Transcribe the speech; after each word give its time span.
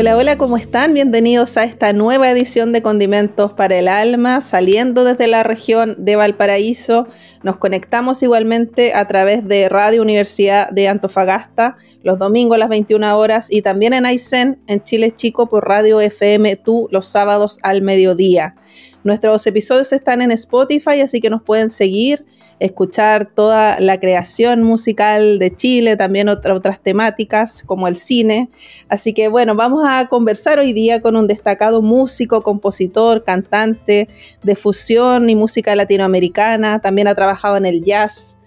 Hola, 0.00 0.16
hola, 0.16 0.38
¿cómo 0.38 0.56
están? 0.56 0.94
Bienvenidos 0.94 1.58
a 1.58 1.64
esta 1.64 1.92
nueva 1.92 2.30
edición 2.30 2.72
de 2.72 2.80
Condimentos 2.80 3.52
para 3.52 3.78
el 3.78 3.86
Alma, 3.86 4.40
saliendo 4.40 5.04
desde 5.04 5.26
la 5.26 5.42
región 5.42 5.94
de 5.98 6.16
Valparaíso. 6.16 7.06
Nos 7.42 7.58
conectamos 7.58 8.22
igualmente 8.22 8.94
a 8.94 9.06
través 9.06 9.46
de 9.46 9.68
Radio 9.68 10.00
Universidad 10.00 10.70
de 10.70 10.88
Antofagasta 10.88 11.76
los 12.02 12.18
domingos 12.18 12.54
a 12.54 12.60
las 12.60 12.70
21 12.70 13.14
horas 13.18 13.48
y 13.50 13.60
también 13.60 13.92
en 13.92 14.06
Aysén, 14.06 14.58
en 14.68 14.82
Chile 14.82 15.10
Chico, 15.10 15.50
por 15.50 15.68
Radio 15.68 16.00
FM 16.00 16.56
Tú, 16.56 16.88
los 16.90 17.04
sábados 17.04 17.58
al 17.60 17.82
mediodía. 17.82 18.54
Nuestros 19.04 19.46
episodios 19.46 19.92
están 19.92 20.22
en 20.22 20.30
Spotify, 20.30 21.02
así 21.02 21.20
que 21.20 21.28
nos 21.28 21.42
pueden 21.42 21.68
seguir 21.68 22.24
escuchar 22.60 23.30
toda 23.34 23.80
la 23.80 23.98
creación 23.98 24.62
musical 24.62 25.38
de 25.38 25.54
Chile, 25.54 25.96
también 25.96 26.28
otras 26.28 26.80
temáticas 26.80 27.64
como 27.66 27.88
el 27.88 27.96
cine. 27.96 28.50
Así 28.88 29.12
que 29.12 29.28
bueno, 29.28 29.54
vamos 29.54 29.84
a 29.88 30.06
conversar 30.08 30.58
hoy 30.58 30.72
día 30.72 31.00
con 31.00 31.16
un 31.16 31.26
destacado 31.26 31.82
músico, 31.82 32.42
compositor, 32.42 33.24
cantante 33.24 34.08
de 34.42 34.54
fusión 34.54 35.28
y 35.30 35.34
música 35.34 35.74
latinoamericana, 35.74 36.80
también 36.80 37.08
ha 37.08 37.14
trabajado 37.14 37.56
en 37.56 37.66
el 37.66 37.82
jazz. 37.82 38.39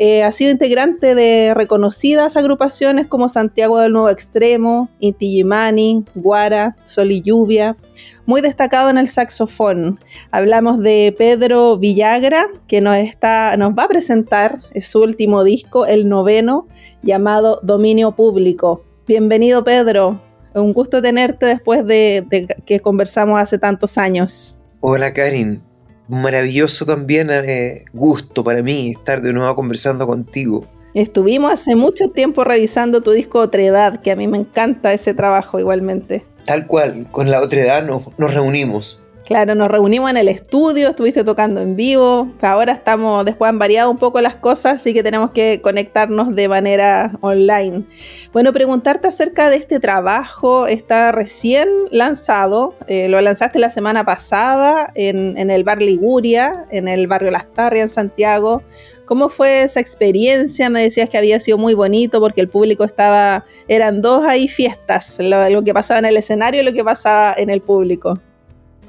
Eh, 0.00 0.22
ha 0.22 0.30
sido 0.30 0.52
integrante 0.52 1.16
de 1.16 1.54
reconocidas 1.54 2.36
agrupaciones 2.36 3.08
como 3.08 3.28
Santiago 3.28 3.80
del 3.80 3.92
Nuevo 3.92 4.10
Extremo, 4.10 4.88
Inti 5.00 5.28
Gimani, 5.28 6.04
Guara, 6.14 6.76
Sol 6.84 7.10
y 7.10 7.20
Lluvia, 7.20 7.76
muy 8.24 8.40
destacado 8.40 8.90
en 8.90 8.98
el 8.98 9.08
saxofón. 9.08 9.98
Hablamos 10.30 10.78
de 10.78 11.12
Pedro 11.18 11.78
Villagra, 11.78 12.46
que 12.68 12.80
nos, 12.80 12.96
está, 12.96 13.56
nos 13.56 13.72
va 13.72 13.84
a 13.84 13.88
presentar 13.88 14.60
su 14.80 15.02
último 15.02 15.42
disco, 15.42 15.84
el 15.84 16.08
noveno, 16.08 16.68
llamado 17.02 17.58
Dominio 17.64 18.12
Público. 18.12 18.82
Bienvenido, 19.08 19.64
Pedro. 19.64 20.20
Un 20.54 20.72
gusto 20.72 21.02
tenerte 21.02 21.46
después 21.46 21.84
de, 21.84 22.46
que 22.64 22.80
conversamos 22.80 23.40
hace 23.40 23.58
tantos 23.58 23.98
años. 23.98 24.58
Hola, 24.80 25.12
Karin. 25.12 25.67
Maravilloso 26.08 26.86
también 26.86 27.28
eh, 27.30 27.84
gusto 27.92 28.42
para 28.42 28.62
mí 28.62 28.92
estar 28.98 29.20
de 29.20 29.32
nuevo 29.32 29.54
conversando 29.54 30.06
contigo. 30.06 30.66
Estuvimos 30.94 31.52
hace 31.52 31.76
mucho 31.76 32.08
tiempo 32.08 32.44
revisando 32.44 33.02
tu 33.02 33.12
disco 33.12 33.40
Otredad, 33.40 34.00
que 34.00 34.10
a 34.10 34.16
mí 34.16 34.26
me 34.26 34.38
encanta 34.38 34.92
ese 34.92 35.12
trabajo 35.12 35.60
igualmente. 35.60 36.24
Tal 36.44 36.66
cual, 36.66 37.06
con 37.10 37.30
la 37.30 37.42
otra 37.42 37.60
edad 37.60 37.84
nos, 37.84 38.32
reunimos. 38.34 39.02
Claro, 39.28 39.54
nos 39.54 39.68
reunimos 39.68 40.08
en 40.08 40.16
el 40.16 40.26
estudio, 40.26 40.88
estuviste 40.88 41.22
tocando 41.22 41.60
en 41.60 41.76
vivo, 41.76 42.32
ahora 42.40 42.72
estamos, 42.72 43.26
después 43.26 43.50
han 43.50 43.58
variado 43.58 43.90
un 43.90 43.98
poco 43.98 44.22
las 44.22 44.36
cosas, 44.36 44.76
así 44.76 44.94
que 44.94 45.02
tenemos 45.02 45.32
que 45.32 45.60
conectarnos 45.60 46.34
de 46.34 46.48
manera 46.48 47.12
online. 47.20 47.84
Bueno, 48.32 48.54
preguntarte 48.54 49.06
acerca 49.06 49.50
de 49.50 49.56
este 49.56 49.80
trabajo, 49.80 50.66
está 50.66 51.12
recién 51.12 51.68
lanzado, 51.90 52.74
eh, 52.86 53.10
lo 53.10 53.20
lanzaste 53.20 53.58
la 53.58 53.68
semana 53.68 54.02
pasada 54.02 54.90
en, 54.94 55.50
el 55.50 55.62
bar 55.62 55.82
Liguria, 55.82 56.64
en 56.70 56.88
el 56.88 57.06
barrio 57.06 57.30
Las 57.30 57.52
Tarrias, 57.52 57.90
en 57.90 57.94
Santiago. 57.94 58.62
¿Cómo 59.04 59.28
fue 59.28 59.60
esa 59.60 59.80
experiencia? 59.80 60.70
Me 60.70 60.80
decías 60.80 61.10
que 61.10 61.18
había 61.18 61.38
sido 61.38 61.58
muy 61.58 61.74
bonito 61.74 62.18
porque 62.18 62.40
el 62.40 62.48
público 62.48 62.82
estaba, 62.82 63.44
eran 63.68 64.00
dos 64.00 64.24
ahí 64.24 64.48
fiestas, 64.48 65.18
lo, 65.20 65.62
que 65.64 65.74
pasaba 65.74 65.98
en 65.98 66.06
el 66.06 66.16
escenario 66.16 66.62
y 66.62 66.64
lo 66.64 66.72
que 66.72 66.82
pasaba 66.82 67.34
en 67.36 67.50
el 67.50 67.60
público. 67.60 68.18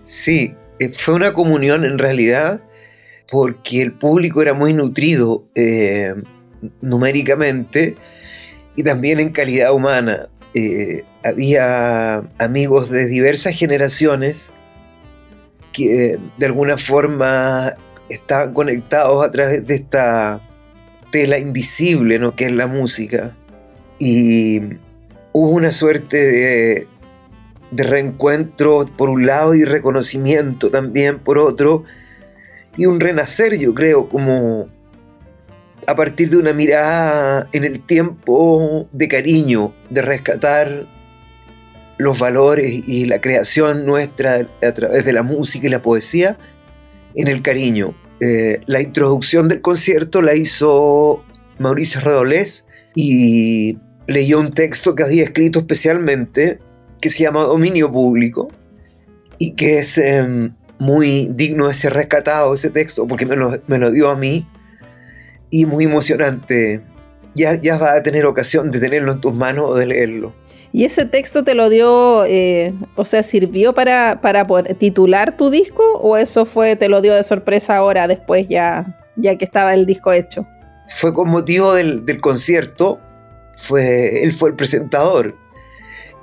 Sí, 0.04 0.56
eh, 0.80 0.90
fue 0.90 1.16
una 1.16 1.34
comunión 1.34 1.86
en 1.86 1.98
realidad 1.98 2.62
porque 3.30 3.82
el 3.82 3.94
público 3.94 4.42
era 4.42 4.54
muy 4.54 4.74
nutrido 4.74 5.46
eh, 5.56 6.16
numéricamente 6.82 7.96
y 8.76 8.84
también 8.84 9.20
en 9.20 9.32
calidad 9.32 9.74
humana. 9.74 10.30
Eh, 10.56 11.04
había 11.24 12.24
amigos 12.40 12.90
de 12.90 13.08
diversas 13.08 13.56
generaciones 13.56 14.52
que 15.74 16.18
de 16.38 16.46
alguna 16.46 16.78
forma 16.78 17.76
estaban 18.10 18.54
conectados 18.54 19.24
a 19.24 19.31
través 19.31 19.68
de 19.68 19.76
esta 19.76 20.42
tela 21.12 21.38
invisible, 21.38 22.18
¿no? 22.20 22.36
Que 22.36 22.46
es 22.46 22.52
la 22.52 22.68
música. 22.68 23.36
Y 24.00 24.62
hubo 25.34 25.52
una 25.52 25.72
suerte 25.72 26.18
de, 26.18 26.88
de 27.72 27.84
reencuentro 27.84 28.90
por 28.97 29.09
un 29.09 29.25
lado 29.25 29.53
y 29.56 29.63
reconocimiento 29.63 30.72
también 30.72 31.19
por 31.19 31.38
otro. 31.38 31.84
Y 32.78 32.85
un 32.85 33.00
renacer, 33.00 33.57
yo 33.57 33.74
creo, 33.74 34.09
como 34.09 34.69
a 35.88 35.96
partir 35.96 36.30
de 36.30 36.38
una 36.38 36.53
mirada 36.53 37.47
en 37.52 37.63
el 37.63 37.81
tiempo 37.81 38.88
de 38.91 39.07
cariño, 39.07 39.74
de 39.90 40.02
rescatar 40.02 40.88
los 41.97 42.18
valores 42.18 42.88
y 42.88 43.06
la 43.06 43.19
creación 43.19 43.86
nuestra 43.86 44.47
a 44.62 44.72
través 44.72 45.03
de 45.03 45.13
la 45.13 45.24
música 45.24 45.68
y 45.68 45.69
la 45.69 45.81
poesía 45.81 46.38
en 47.16 47.28
el 47.28 47.41
cariño. 47.41 47.94
Eh, 48.22 48.62
la 48.68 48.81
introducción 48.81 49.47
del 49.47 49.62
concierto 49.62 50.22
la 50.22 50.36
hizo 50.36 51.24
Mauricio 51.57 52.01
Redolés 52.01 52.68
y 52.96 53.78
leyó 54.07 54.40
un 54.40 54.51
texto 54.51 54.96
que 54.96 55.03
había 55.03 55.24
escrito 55.24 55.59
especialmente 55.59 56.59
que 57.00 57.10
se 57.10 57.24
llama 57.24 57.44
Dominio 57.44 57.92
Público 57.92 58.50
y 59.38 59.56
que 59.56 59.80
es 59.80 59.98
em, 59.98 60.54
muy 60.78 61.30
digno 61.34 61.68
de 61.68 61.74
ser 61.74 61.94
rescatado 61.94 62.54
ese 62.54 62.70
texto 62.70 63.08
porque 63.08 63.26
me 63.26 63.36
lo, 63.36 63.92
dio 63.92 64.10
a 64.10 64.16
mí 64.16 64.48
y 65.50 65.66
muy 65.66 65.86
emocionante. 65.86 66.82
Ya, 67.36 67.56
ya 67.56 67.78
vas 67.78 67.98
a 67.98 68.04
tener 68.04 68.26
ocasión 68.26 68.72
de 68.72 68.80
tenerlo 68.80 69.12
en 69.14 69.22
tus 69.22 69.34
manos 69.34 69.70
o 69.70 69.76
de 69.76 69.86
leerlo. 69.86 70.34
¿Y 70.72 70.86
ese 70.86 71.06
texto 71.06 71.44
te 71.44 71.56
lo 71.56 71.70
dio, 71.70 72.26
eh, 72.26 72.74
o 72.96 73.04
sea, 73.04 73.24
sirvió 73.24 73.74
para, 73.74 74.22
para 74.22 74.46
titular 74.78 75.36
tu 75.36 75.50
disco 75.50 75.84
o 75.98 76.18
eso 76.18 76.46
fue, 76.46 76.76
te 76.76 76.90
lo 76.90 77.02
dio 77.02 77.16
de 77.16 77.24
sorpresa 77.24 77.78
ahora, 77.78 78.08
después 78.08 78.48
ya, 78.48 79.02
ya 79.16 79.36
que 79.36 79.46
estaba 79.46 79.74
el 79.74 79.88
disco 79.88 80.12
hecho? 80.12 80.46
Fue 80.88 81.14
con 81.14 81.30
motivo 81.30 81.74
del, 81.74 82.04
concierto, 82.22 83.00
fue, 83.56 84.24
él 84.24 84.31
fue 84.31 84.50
el 84.50 84.56
presentador 84.56 85.36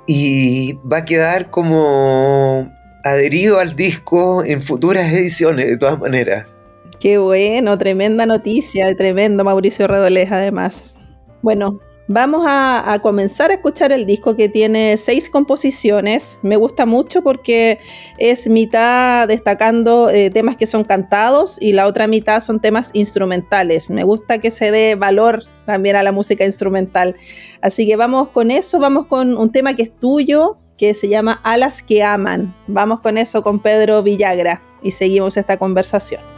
y 0.07 0.73
va 0.91 0.99
a 0.99 1.05
quedar 1.05 1.49
como 1.51 2.71
adherido 3.03 3.59
al 3.59 3.75
disco 3.75 4.43
en 4.43 4.61
futuras 4.61 5.11
ediciones, 5.11 5.67
de 5.67 5.77
todas 5.77 5.99
maneras. 5.99 6.55
Qué 6.99 7.17
bueno, 7.17 7.77
tremenda 7.77 8.25
noticia, 8.25 8.95
tremendo 8.95 9.43
Mauricio 9.43 9.87
Redolés 9.87 10.31
además. 10.31 10.95
Bueno, 11.43 11.77
Vamos 12.09 12.45
a, 12.47 12.99
comenzar 13.01 13.51
a 13.51 13.55
escuchar 13.55 13.91
el 13.91 14.05
disco 14.05 14.37
que 14.37 14.47
tiene 14.47 14.95
seis 14.95 15.29
composiciones. 15.29 16.39
Me 16.41 16.55
gusta 16.55 16.85
mucho 16.85 17.21
porque 17.21 17.79
es 18.17 18.47
mitad 18.47 19.27
destacando 19.27 20.09
eh, 20.09 20.29
temas 20.29 20.55
que 20.55 20.67
son 20.67 20.85
cantados 20.85 21.57
y 21.59 21.73
la 21.73 21.85
otra 21.85 22.07
mitad 22.07 22.39
son 22.39 22.61
temas 22.61 22.91
instrumentales. 22.93 23.89
Me 23.89 24.05
gusta 24.05 24.37
que 24.39 24.51
se 24.51 24.71
dé 24.71 24.95
valor 24.95 25.43
también 25.65 25.97
a 25.97 26.03
la 26.03 26.13
música 26.13 26.45
instrumental. 26.45 27.17
Así 27.61 27.85
que 27.85 27.97
vamos 27.97 28.29
con 28.29 28.51
eso, 28.51 28.79
vamos 28.79 29.07
con 29.07 29.37
un 29.37 29.51
tema 29.51 29.75
que 29.75 29.83
es 29.83 29.91
tuyo, 29.91 30.55
que 30.77 30.93
se 30.93 31.09
llama 31.09 31.41
Alas 31.43 31.81
que 31.81 32.03
aman. 32.03 32.55
Vamos 32.67 33.01
con 33.01 33.17
eso 33.17 33.41
con 33.41 33.59
Pedro 33.59 34.01
Villagra 34.01 34.61
y 34.81 34.91
seguimos 34.91 35.35
esta 35.35 35.57
conversación. 35.57 36.36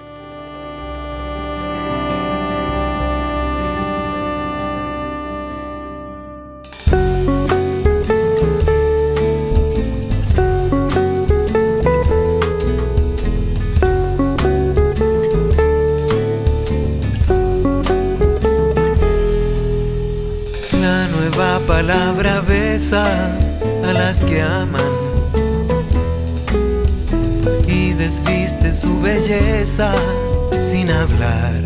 Palabra 21.69 22.42
besa 22.42 23.06
a 23.86 23.94
las 23.94 24.24
que 24.24 24.42
aman 24.42 24.92
y 27.68 27.94
desviste 27.94 28.74
su 28.74 29.00
belleza 29.00 29.94
sin 30.62 30.89
hablar. 30.89 31.62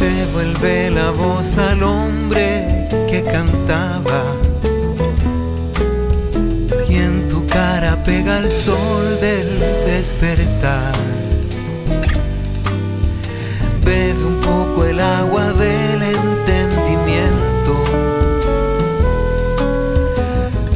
Devuelve 0.00 0.90
la 0.90 1.10
voz 1.10 1.58
al 1.58 1.82
hombre 1.82 2.88
que 3.10 3.22
cantaba. 3.22 4.22
Y 6.88 6.94
en 6.94 7.28
tu 7.28 7.46
cara 7.46 8.02
pega 8.04 8.38
el 8.38 8.50
sol 8.50 9.20
del 9.20 9.60
despertar. 9.86 10.94
Bebe 13.84 14.24
un 14.24 14.40
poco 14.40 14.86
el 14.86 14.98
agua 14.98 15.52
del 15.52 16.01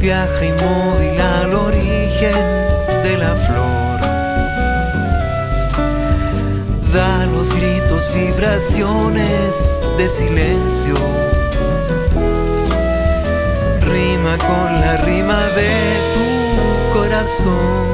Viaja 0.07 0.45
inmóvil 0.45 1.19
al 1.19 1.53
origen 1.53 2.41
de 3.03 3.17
la 3.17 3.35
flor. 3.35 3.99
Da 6.93 7.25
los 7.25 7.51
gritos, 7.53 8.07
vibraciones 8.15 9.77
de 9.97 10.07
silencio. 10.07 10.95
Rima 13.81 14.37
con 14.37 14.79
la 14.79 14.95
rima 15.03 15.41
de 15.59 15.97
tu 16.13 16.97
corazón. 16.97 17.87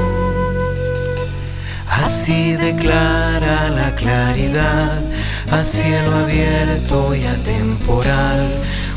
Así 1.90 2.52
declara 2.52 3.70
la 3.70 3.92
claridad 3.96 5.02
a 5.50 5.64
cielo 5.64 6.14
abierto 6.16 7.14
y 7.14 7.26
atemporal, 7.26 8.48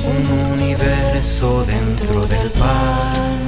un 0.08 0.54
universo 0.54 1.66
dentro 1.66 2.26
del 2.28 2.50
pan. 2.52 3.48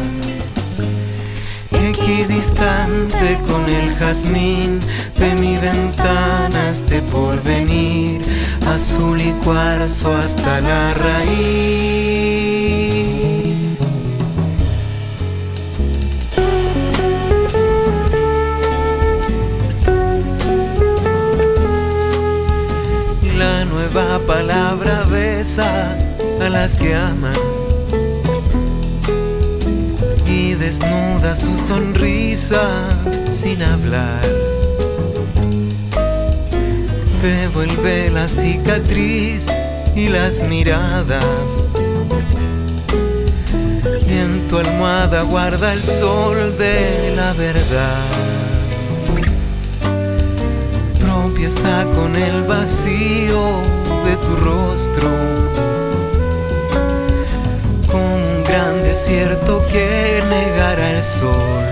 Equidistante 1.72 3.40
con 3.48 3.64
el 3.70 3.96
jazmín 3.96 4.80
de 5.18 5.34
mi 5.36 5.58
ventana 5.58 6.70
este 6.70 7.02
porvenir, 7.02 8.22
azul 8.68 9.20
y 9.22 9.32
cuarzo 9.44 10.14
hasta 10.16 10.62
la 10.62 10.94
raíz. 10.94 12.40
La 23.38 23.66
nueva 23.66 24.20
palabra 24.28 25.04
besa 25.04 26.09
las 26.50 26.76
que 26.76 26.96
aman 26.96 27.34
y 30.26 30.54
desnuda 30.54 31.36
su 31.36 31.56
sonrisa 31.58 32.90
sin 33.34 33.62
hablar. 33.62 34.22
Devuelve 37.22 38.10
la 38.10 38.28
cicatriz 38.28 39.48
y 39.96 40.08
las 40.08 40.42
miradas. 40.48 41.68
Y 44.08 44.18
en 44.18 44.48
tu 44.48 44.58
almohada 44.58 45.22
guarda 45.24 45.74
el 45.74 45.84
sol 45.84 46.58
de 46.58 47.14
la 47.16 47.34
verdad. 47.34 48.06
Tropieza 51.00 51.86
con 51.96 52.16
el 52.16 52.44
vacío 52.44 53.62
de 54.06 54.16
tu 54.16 54.36
rostro. 54.38 55.69
Desierto 59.00 59.66
que 59.72 60.22
negará 60.30 60.90
el 60.90 61.04
sol. 61.04 61.66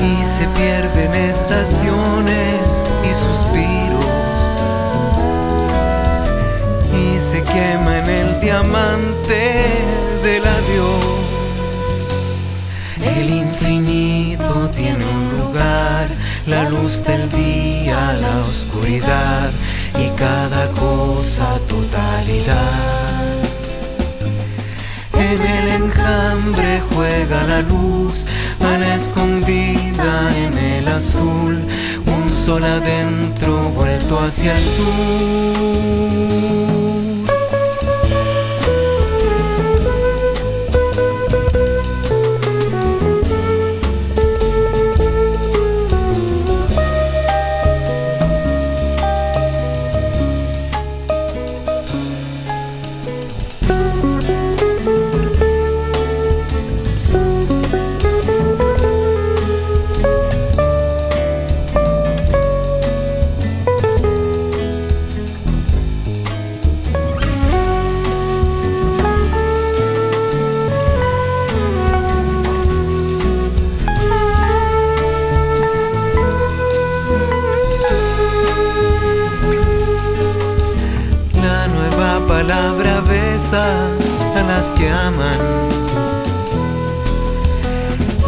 Y 0.00 0.24
se 0.24 0.46
pierden 0.56 1.12
estaciones 1.14 2.62
y 3.08 3.12
suspiros. 3.12 4.04
Y 7.02 7.20
se 7.20 7.42
quema 7.42 7.98
en 7.98 8.08
el 8.08 8.40
diamante 8.40 9.42
del 10.22 10.44
adiós. 10.58 11.04
El 13.16 13.30
infinito 13.30 14.70
tiene 14.76 15.04
un 15.04 15.24
lugar, 15.40 16.08
la 16.46 16.68
luz 16.70 17.02
del 17.02 17.28
día, 17.30 18.12
la 18.12 18.38
oscuridad 18.38 19.50
y 19.98 20.08
cada 20.10 20.68
cosa 20.70 21.58
totalidad. 21.68 23.03
En 25.30 25.40
el 25.40 25.68
enjambre 25.82 26.82
juega 26.92 27.44
la 27.44 27.62
luz, 27.62 28.26
a 28.60 28.78
la 28.78 28.96
escondida 28.96 30.30
en 30.36 30.58
el 30.58 30.86
azul, 30.88 31.62
un 32.06 32.30
sol 32.30 32.62
adentro 32.64 33.70
vuelto 33.70 34.20
hacia 34.20 34.54
el 34.54 34.64
sur. 34.64 35.94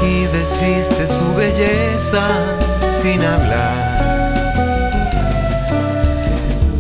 Y 0.03 0.25
desviste 0.27 1.07
su 1.07 1.35
belleza 1.37 2.23
sin 3.01 3.23
hablar. 3.23 3.97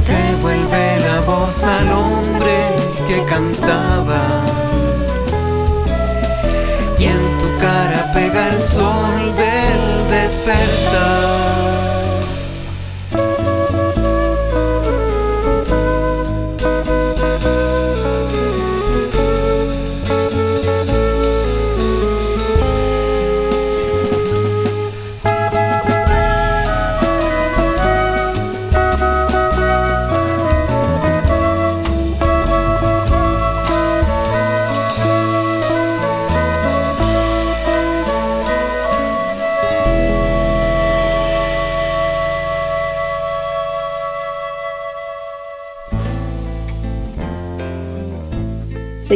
Devuelve 0.06 1.00
la 1.00 1.20
voz 1.20 1.62
al 1.64 1.92
hombre 1.92 2.74
que 3.06 3.24
cantaba 3.24 4.22
y 6.98 7.04
en 7.04 7.22
tu 7.40 7.58
cara 7.60 8.12
pega 8.12 8.48
el 8.48 8.60
sol 8.60 9.34
del 9.36 10.10
despertar. 10.10 11.95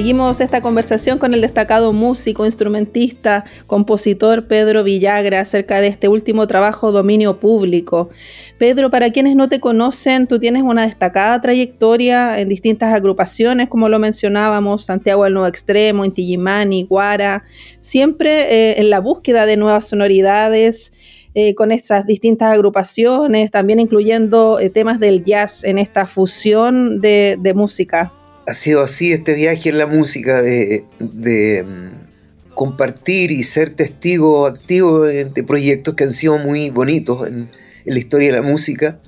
Seguimos 0.01 0.41
esta 0.41 0.63
conversación 0.63 1.19
con 1.19 1.35
el 1.35 1.43
destacado 1.43 1.93
músico, 1.93 2.47
instrumentista, 2.47 3.45
compositor 3.67 4.47
Pedro 4.47 4.83
Villagra 4.83 5.41
acerca 5.41 5.83
de 5.83 5.89
este 5.89 6.09
último 6.09 6.47
trabajo 6.47 6.91
Dominio 6.91 7.39
Público. 7.39 8.09
Pedro, 8.57 8.91
para 8.91 9.11
quienes 9.11 9.37
no 9.37 9.51
te 9.51 9.61
conocen, 9.61 10.27
tú 10.27 10.39
tienes 10.39 10.63
una 10.63 10.85
destacada 10.85 11.39
trayectoria 11.43 12.41
en 12.41 12.49
distintas 12.49 12.95
agrupaciones, 12.95 13.69
como 13.69 13.91
lo 13.91 13.99
mencionábamos, 13.99 14.87
Santiago 14.87 15.25
del 15.25 15.35
Nuevo 15.35 15.49
Extremo, 15.49 16.07
Inti 16.07 16.23
Illimani, 16.23 16.85
Guara, 16.85 17.45
siempre 17.81 18.71
eh, 18.71 18.81
en 18.81 18.89
la 18.89 19.01
búsqueda 19.01 19.45
de 19.45 19.59
nuevas 19.59 19.87
sonoridades. 19.87 20.93
Eh, 21.33 21.55
con 21.55 21.71
estas 21.71 22.07
distintas 22.07 22.53
agrupaciones, 22.53 23.53
también 23.53 23.79
incluyendo 23.79 24.59
eh, 24.59 24.69
temas 24.69 24.99
del 24.99 25.25
jazz 25.25 25.63
en 25.63 25.79
esta 25.79 26.07
fusión 26.07 27.01
de 27.01 27.53
música 27.55 28.13
ha 28.47 28.55
sido 28.55 28.83
así 28.83 29.13
este 29.13 29.35
viaje 29.35 29.69
en 29.69 29.79
la 29.79 29.87
música 29.87 30.43
de, 30.43 30.85
mm, 30.99 32.55
compartir 32.55 33.31
y 33.31 33.43
ser 33.43 33.71
testigo 33.71 34.47
activo 34.47 35.03
de, 35.03 35.27
proyectos 35.47 35.95
que 35.95 36.05
han 36.05 36.13
sido 36.13 36.39
muy 36.39 36.71
bonitos 36.71 37.27
en, 37.27 37.51
la 37.85 37.99
historia 37.99 38.29
de 38.29 38.37
la 38.37 38.43
música. 38.43 39.01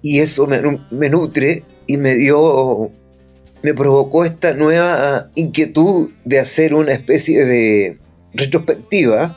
y 0.00 0.20
eso 0.20 0.46
me 0.46 1.08
nutre 1.10 1.64
y 1.88 1.96
me 1.96 2.14
dio, 2.14 2.92
me 3.62 3.74
provocó 3.74 4.24
esta 4.24 4.54
nueva 4.54 5.30
inquietud 5.34 6.10
de 6.24 6.38
hacer 6.38 6.74
una 6.74 6.92
especie 6.92 7.44
de 7.44 7.98
retrospectiva, 8.34 9.36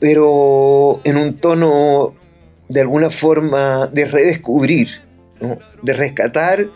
pero 0.00 1.00
en 1.04 1.16
un 1.16 1.38
tono 1.38 2.14
de 2.68 2.80
alguna 2.80 3.08
forma 3.08 3.86
de 3.86 4.04
redescubrir, 4.04 4.88
de 5.82 5.92
rescatar 5.92 6.66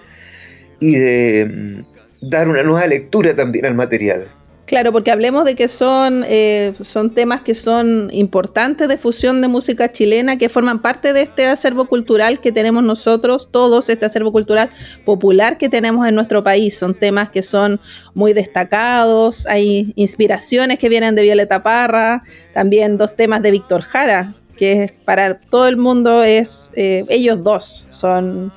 y 0.81 0.97
de 0.97 1.45
mm, 1.47 2.29
dar 2.31 2.49
una 2.49 2.63
nueva 2.63 2.87
lectura 2.87 3.35
también 3.35 3.67
al 3.67 3.75
material. 3.75 4.29
Claro, 4.71 4.93
porque 4.93 5.11
hablemos 5.11 5.45
de 5.45 5.57
que 5.57 5.67
son, 5.67 6.25
eh, 6.29 6.75
son 6.81 7.13
temas 7.13 7.43
que 7.43 7.57
son 7.57 8.09
importantes 8.13 8.87
de 8.87 8.99
fusión 8.99 9.41
de 9.41 9.49
música 9.49 9.91
chilena, 9.91 10.39
que 10.39 10.49
forman 10.49 10.81
parte 10.81 11.13
de 11.13 11.23
este 11.23 11.47
acervo 11.47 11.87
cultural 11.87 12.39
que 12.39 12.53
tenemos 12.53 12.85
nosotros, 12.85 13.49
todos, 13.51 13.89
este 13.89 14.07
acervo 14.07 14.31
cultural 14.31 14.71
popular 15.05 15.59
que 15.59 15.69
tenemos 15.69 16.07
en 16.07 16.15
nuestro 16.15 16.45
país. 16.45 16.79
Son 16.79 16.95
temas 16.95 17.31
que 17.31 17.43
son 17.43 17.81
muy 18.15 18.33
destacados, 18.33 19.45
hay 19.49 19.93
inspiraciones 19.97 20.79
que 20.79 20.89
vienen 20.89 21.17
de 21.17 21.23
Violeta 21.23 21.65
Parra, 21.65 22.23
también 22.55 22.97
dos 22.97 23.17
temas 23.17 23.43
de 23.43 23.51
Víctor 23.51 23.83
Jara, 23.83 24.37
que 24.57 24.95
para 25.05 25.41
todo 25.41 25.67
el 25.67 25.79
mundo 25.79 26.23
es, 26.23 26.71
eh, 26.77 27.05
ellos 27.09 27.43
dos 27.43 27.87
son 27.89 28.53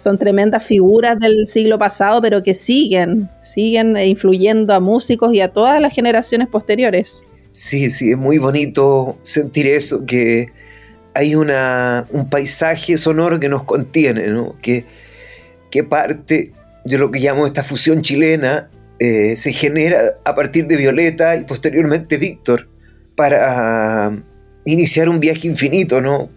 son 0.00 0.16
tremendas 0.16 0.64
figuras 0.64 1.18
del 1.20 1.46
siglo 1.46 1.78
pasado, 1.78 2.22
pero 2.22 2.42
que 2.42 2.54
siguen, 2.54 3.28
siguen 3.42 3.98
influyendo 3.98 4.72
a 4.72 4.80
músicos 4.80 5.34
y 5.34 5.42
a 5.42 5.48
todas 5.48 5.78
las 5.78 5.94
generaciones 5.94 6.48
posteriores. 6.48 7.22
Sí, 7.52 7.90
sí, 7.90 8.12
es 8.12 8.16
muy 8.16 8.38
bonito 8.38 9.18
sentir 9.22 9.66
eso, 9.66 10.06
que 10.06 10.46
hay 11.12 11.34
una, 11.34 12.06
un 12.12 12.30
paisaje 12.30 12.96
sonoro 12.96 13.38
que 13.38 13.50
nos 13.50 13.64
contiene, 13.64 14.28
¿no? 14.28 14.56
que, 14.62 14.86
que 15.70 15.84
parte 15.84 16.54
de 16.86 16.98
lo 16.98 17.10
que 17.10 17.20
llamo 17.20 17.44
esta 17.44 17.62
fusión 17.62 18.00
chilena, 18.00 18.70
eh, 18.98 19.36
se 19.36 19.52
genera 19.52 19.98
a 20.24 20.34
partir 20.34 20.66
de 20.66 20.76
Violeta 20.76 21.36
y 21.36 21.44
posteriormente 21.44 22.16
Víctor, 22.16 22.70
para 23.16 24.16
iniciar 24.64 25.10
un 25.10 25.20
viaje 25.20 25.46
infinito, 25.46 26.00
¿no? 26.00 26.30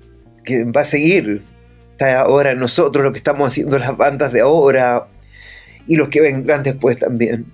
que 0.44 0.66
va 0.66 0.82
a 0.82 0.86
seguir 0.86 1.44
ahora 2.00 2.56
nosotros, 2.56 3.04
lo 3.04 3.12
que 3.12 3.18
estamos 3.18 3.48
haciendo 3.48 3.78
las 3.80 3.96
bandas 3.96 4.32
de 4.34 4.42
ahora 4.42 5.08
y 5.88 5.96
los 5.96 6.10
que 6.10 6.22
vendrán 6.22 6.64
después 6.64 7.00
también. 7.00 7.46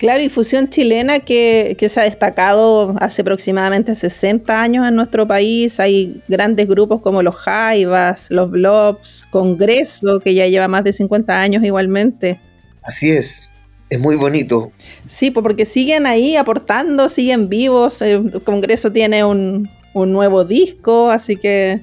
Claro, 0.00 0.22
y 0.22 0.30
fusión 0.30 0.70
chilena 0.70 1.20
que, 1.20 1.76
se 1.78 2.00
ha 2.00 2.04
destacado 2.04 2.94
hace 3.00 3.20
aproximadamente 3.20 3.94
60 3.94 4.62
años 4.62 4.88
en 4.88 4.94
nuestro 4.96 5.28
país. 5.28 5.78
Hay 5.78 6.22
grandes 6.26 6.66
grupos 6.68 7.02
como 7.02 7.22
los 7.22 7.36
Jaivas, 7.36 8.30
los 8.30 8.50
Blobs, 8.50 9.24
Congreso, 9.30 10.18
que 10.20 10.32
ya 10.32 10.46
lleva 10.46 10.68
más 10.68 10.84
de 10.84 10.94
50 10.94 11.38
años 11.38 11.62
igualmente. 11.62 12.40
Así 12.82 13.10
es, 13.10 13.50
es 13.90 14.00
muy 14.00 14.16
bonito. 14.16 14.72
Sí, 15.06 15.30
porque 15.30 15.66
siguen 15.66 16.06
ahí 16.06 16.34
aportando, 16.34 17.10
siguen 17.10 17.50
vivos. 17.50 18.00
El 18.00 18.42
Congreso 18.42 18.90
tiene 18.90 19.22
un, 19.22 19.68
un 19.92 20.12
nuevo 20.14 20.46
disco, 20.46 21.10
así 21.10 21.36
que 21.36 21.82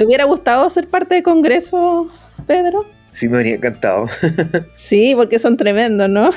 ¿Te 0.00 0.06
hubiera 0.06 0.24
gustado 0.24 0.70
ser 0.70 0.88
parte 0.88 1.16
de 1.16 1.22
Congreso, 1.22 2.08
Pedro? 2.46 2.86
Sí, 3.10 3.28
me 3.28 3.36
habría 3.36 3.56
encantado. 3.56 4.06
sí, 4.74 5.12
porque 5.14 5.38
son 5.38 5.58
tremendos, 5.58 6.08
¿no? 6.08 6.30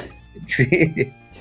Sí. 0.48 0.68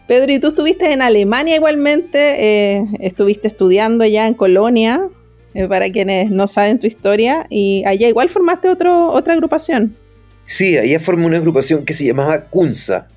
Pedro, 0.07 0.31
y 0.31 0.39
tú 0.39 0.47
estuviste 0.47 0.93
en 0.93 1.03
Alemania 1.03 1.57
igualmente, 1.57 2.77
eh, 2.79 2.85
estuviste 3.01 3.49
estudiando 3.49 4.05
ya 4.05 4.29
en 4.29 4.35
Colonia, 4.35 5.09
eh, 5.55 5.67
para 5.67 5.91
quienes 5.91 6.31
no 6.31 6.47
saben 6.47 6.79
tu 6.79 6.87
historia, 6.87 7.49
y 7.51 7.83
allá 7.87 8.07
igual 8.07 8.29
formaste 8.29 8.69
otro, 8.69 9.09
otra 9.09 9.35
agrupación. 9.35 9.97
Sí, 10.45 10.79
allá 10.79 11.01
formé 11.01 11.27
una 11.27 11.39
agrupación 11.39 11.85
que 11.85 11.93
se 11.93 12.05
llamaba 12.05 12.45
Kunza, 12.45 13.09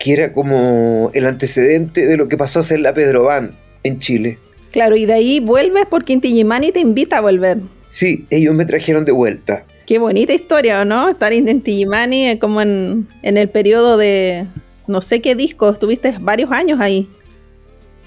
que 0.00 0.12
era 0.12 0.32
como 0.32 1.12
el 1.14 1.24
antecedente 1.24 2.04
de 2.04 2.16
lo 2.16 2.26
que 2.26 2.36
pasó 2.36 2.58
a 2.58 2.62
ser 2.64 2.80
la 2.80 2.94
Pedro 2.94 3.22
Van 3.22 3.56
en 3.84 4.00
Chile. 4.00 4.40
Claro, 4.72 4.96
y 4.96 5.06
de 5.06 5.12
ahí 5.12 5.38
vuelves 5.38 5.84
porque 5.88 6.14
Inti 6.14 6.30
Illimani 6.30 6.72
te 6.72 6.80
invita 6.80 7.18
a 7.18 7.20
volver. 7.20 7.58
Sí, 7.90 8.24
ellos 8.30 8.54
me 8.54 8.64
trajeron 8.64 9.04
de 9.04 9.12
vuelta. 9.12 9.66
Qué 9.84 9.98
bonita 9.98 10.32
historia, 10.32 10.84
¿no? 10.84 11.08
Estar 11.08 11.32
en 11.32 11.60
Tigimani 11.60 12.30
eh, 12.30 12.38
como 12.38 12.62
en, 12.62 13.08
el 13.22 13.48
periodo 13.48 13.96
de 13.96 14.46
no 14.86 15.00
sé 15.00 15.20
qué 15.20 15.34
disco, 15.34 15.68
estuviste 15.68 16.14
varios 16.20 16.52
años 16.52 16.80
ahí. 16.80 17.10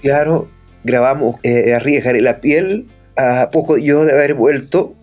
Claro, 0.00 0.48
grabamos 0.82 1.36
eh, 1.42 1.74
Arriesgaré 1.74 2.22
la 2.22 2.40
piel 2.40 2.86
a 3.16 3.50
poco 3.52 3.76
yo 3.76 4.04
de 4.04 4.12
haber 4.12 4.34
vuelto 4.34 4.94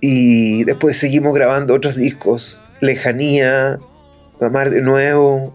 y 0.00 0.64
después 0.64 0.96
seguimos 0.96 1.34
grabando 1.34 1.74
otros 1.74 1.94
discos, 1.94 2.60
Lejanía, 2.80 3.78
Amar 4.40 4.70
de 4.70 4.80
nuevo 4.80 5.54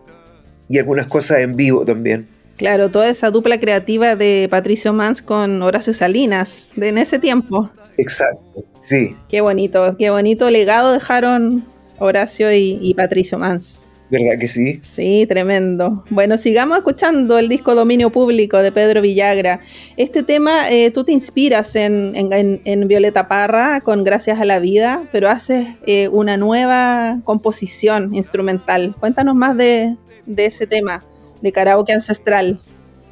y 0.69 0.77
algunas 0.77 1.07
cosas 1.07 1.39
en 1.39 1.55
vivo 1.55 1.83
también. 1.83 2.27
Claro, 2.57 2.91
toda 2.91 3.09
esa 3.09 3.31
dupla 3.31 3.59
creativa 3.59 4.15
de 4.15 4.47
Patricio 4.49 4.93
Mans 4.93 5.23
con 5.23 5.63
Horacio 5.63 5.93
Salinas 5.93 6.69
de 6.75 6.89
en 6.89 6.99
ese 6.99 7.17
tiempo. 7.17 7.71
Exacto, 7.97 8.63
sí. 8.79 9.15
Qué 9.29 9.41
bonito, 9.41 9.95
qué 9.97 10.09
bonito 10.09 10.49
legado 10.49 10.91
dejaron 10.93 11.65
Horacio 11.99 12.53
y, 12.53 12.93
Patricio 12.95 13.37
Mans. 13.37 13.87
¿Verdad 14.11 14.39
que 14.39 14.47
sí? 14.47 14.79
Sí, 14.83 15.25
tremendo. 15.27 16.03
Bueno, 16.11 16.37
sigamos 16.37 16.77
escuchando 16.77 17.39
el 17.39 17.49
disco 17.49 17.73
Dominio 17.73 18.11
Público 18.11 18.59
de 18.59 18.71
Pedro 18.71 19.01
Villagra. 19.01 19.61
Este 19.97 20.21
tema, 20.21 20.69
eh, 20.69 20.91
tú 20.91 21.03
te 21.03 21.11
inspiras 21.11 21.75
en, 21.75 22.87
Violeta 22.87 23.27
Parra 23.27 23.81
con 23.81 24.03
Gracias 24.03 24.39
a 24.39 24.45
la 24.45 24.59
Vida, 24.59 25.07
pero 25.11 25.29
haces 25.29 25.67
eh, 25.87 26.07
una 26.09 26.37
nueva 26.37 27.19
composición 27.23 28.13
instrumental. 28.13 28.95
Cuéntanos 28.99 29.35
más 29.35 29.57
de, 29.57 29.95
ese 30.37 30.67
tema, 30.67 31.03
de 31.41 31.51
karaoke 31.51 31.93
ancestral. 31.93 32.59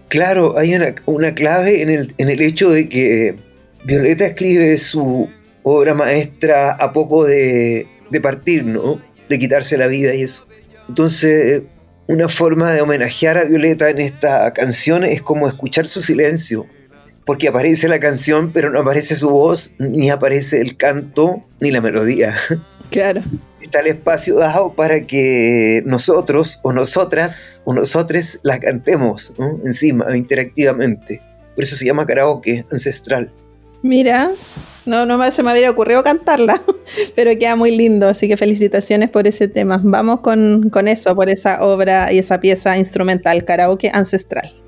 Claro, 0.09 0.59
hay 0.59 0.75
una, 0.75 1.33
clave 1.33 1.81
en 1.81 1.89
el, 1.89 2.13
en 2.19 2.29
el 2.29 2.39
hecho 2.39 2.69
de 2.69 2.87
que 2.87 3.52
Violeta 3.85 4.25
escribe 4.25 4.77
su 4.77 5.29
obra 5.63 5.93
maestra 5.93 6.71
a 6.71 6.93
poco 6.93 7.25
de, 7.25 7.87
partir, 8.21 8.63
¿no? 8.65 8.99
De 9.27 9.39
quitarse 9.39 9.77
la 9.77 9.87
vida 9.87 10.13
y 10.13 10.21
eso. 10.21 10.47
Entonces, 10.87 11.63
una 12.07 12.29
forma 12.29 12.71
de 12.71 12.81
homenajear 12.81 13.37
a 13.37 13.43
Violeta 13.43 13.89
en 13.89 13.99
esta 13.99 14.53
canción 14.53 15.03
es 15.03 15.21
como 15.21 15.47
escuchar 15.47 15.87
su 15.87 16.01
silencio, 16.01 16.65
porque 17.25 17.47
aparece 17.47 17.87
la 17.87 17.99
canción, 17.99 18.51
pero 18.53 18.69
no 18.69 18.79
aparece 18.79 19.15
su 19.15 19.29
voz, 19.29 19.75
ni 19.79 20.09
aparece 20.09 20.61
el 20.61 20.77
canto, 20.77 21.43
ni 21.59 21.71
la 21.71 21.81
melodía. 21.81 22.35
Claro. 22.89 23.23
Está 23.59 23.79
el 23.79 23.87
espacio 23.87 24.35
dado 24.35 24.75
para 24.75 25.07
que 25.07 25.81
nosotros, 25.83 26.59
o 26.61 26.73
nosotras, 26.73 27.63
o 27.65 27.73
nosotres 27.73 28.39
la 28.43 28.59
cantemos 28.59 29.33
encima, 29.65 30.15
interactivamente. 30.15 31.19
Por 31.55 31.63
eso 31.63 31.75
se 31.75 31.85
llama 31.85 32.05
karaoke 32.05 32.67
ancestral. 32.69 33.33
Mira, 33.83 34.31
no, 34.85 35.05
no 35.05 35.31
se 35.31 35.43
me 35.43 35.51
había 35.51 35.69
ocurrido 35.69 36.03
cantarla, 36.03 36.63
pero 37.15 37.37
queda 37.37 37.57
muy 37.57 37.75
lindo, 37.75 38.07
así 38.07 38.29
que 38.29 38.37
felicitaciones 38.37 39.09
por 39.09 39.27
ese 39.27 39.49
tema. 39.49 39.79
Vamos 39.83 40.21
con, 40.21 40.69
con 40.69 40.87
eso, 40.87 41.13
por 41.15 41.29
esa 41.29 41.61
obra 41.63 42.11
y 42.11 42.17
esa 42.17 42.39
pieza 42.39 42.77
instrumental, 42.77 43.43
karaoke 43.43 43.91
ancestral. 43.93 44.62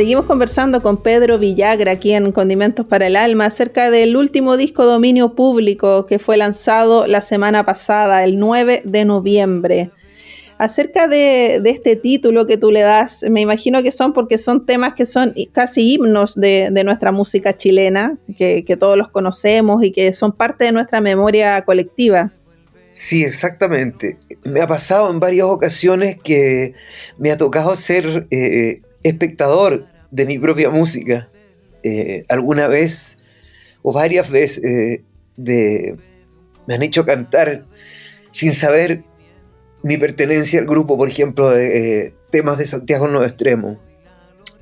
Seguimos 0.00 0.24
conversando 0.24 0.80
con 0.80 1.02
Pedro 1.02 1.38
Villagra 1.38 1.92
aquí 1.92 2.14
en 2.14 2.32
Condimentos 2.32 2.86
para 2.86 3.08
el 3.08 3.16
Alma 3.16 3.44
acerca 3.44 3.90
del 3.90 4.16
último 4.16 4.56
disco 4.56 4.86
dominio 4.86 5.34
público 5.34 6.06
que 6.06 6.18
fue 6.18 6.38
lanzado 6.38 7.06
la 7.06 7.20
semana 7.20 7.66
pasada, 7.66 8.24
el 8.24 8.38
9 8.38 8.80
de 8.86 9.04
noviembre. 9.04 9.90
Acerca 10.56 11.06
de, 11.06 11.60
este 11.66 11.96
título 11.96 12.46
que 12.46 12.56
tú 12.56 12.70
le 12.70 12.80
das, 12.80 13.26
me 13.28 13.42
imagino 13.42 13.82
que 13.82 13.92
son 13.92 14.14
porque 14.14 14.38
son 14.38 14.64
temas 14.64 14.94
que 14.94 15.04
son 15.04 15.34
casi 15.52 15.92
himnos 15.92 16.34
de, 16.34 16.70
nuestra 16.82 17.12
música 17.12 17.54
chilena, 17.54 18.16
que, 18.38 18.76
todos 18.80 18.96
los 18.96 19.10
conocemos 19.10 19.84
y 19.84 19.92
que 19.92 20.14
son 20.14 20.32
parte 20.32 20.64
de 20.64 20.72
nuestra 20.72 21.02
memoria 21.02 21.60
colectiva. 21.60 22.32
Sí, 22.90 23.22
exactamente. 23.22 24.16
Me 24.44 24.62
ha 24.62 24.66
pasado 24.66 25.10
en 25.10 25.20
varias 25.20 25.44
ocasiones 25.44 26.16
que 26.24 26.72
me 27.18 27.30
ha 27.30 27.36
tocado 27.36 27.76
ser 27.76 28.26
eh, 28.30 28.80
espectador 29.02 29.89
de 30.10 30.26
mi 30.26 30.38
propia 30.38 30.70
música. 30.70 31.30
Eh, 31.82 32.24
alguna 32.28 32.66
vez 32.66 33.18
o 33.82 33.92
varias 33.92 34.30
veces 34.30 34.64
eh, 34.64 35.04
de, 35.36 35.96
me 36.66 36.74
han 36.74 36.82
hecho 36.82 37.06
cantar 37.06 37.64
sin 38.32 38.52
saber 38.52 39.04
mi 39.82 39.96
pertenencia 39.96 40.60
al 40.60 40.66
grupo, 40.66 40.96
por 40.96 41.08
ejemplo, 41.08 41.50
de 41.50 42.06
eh, 42.06 42.14
temas 42.30 42.58
de 42.58 42.66
Santiago 42.66 43.08
Nuevo 43.08 43.24
Extremo. 43.24 43.80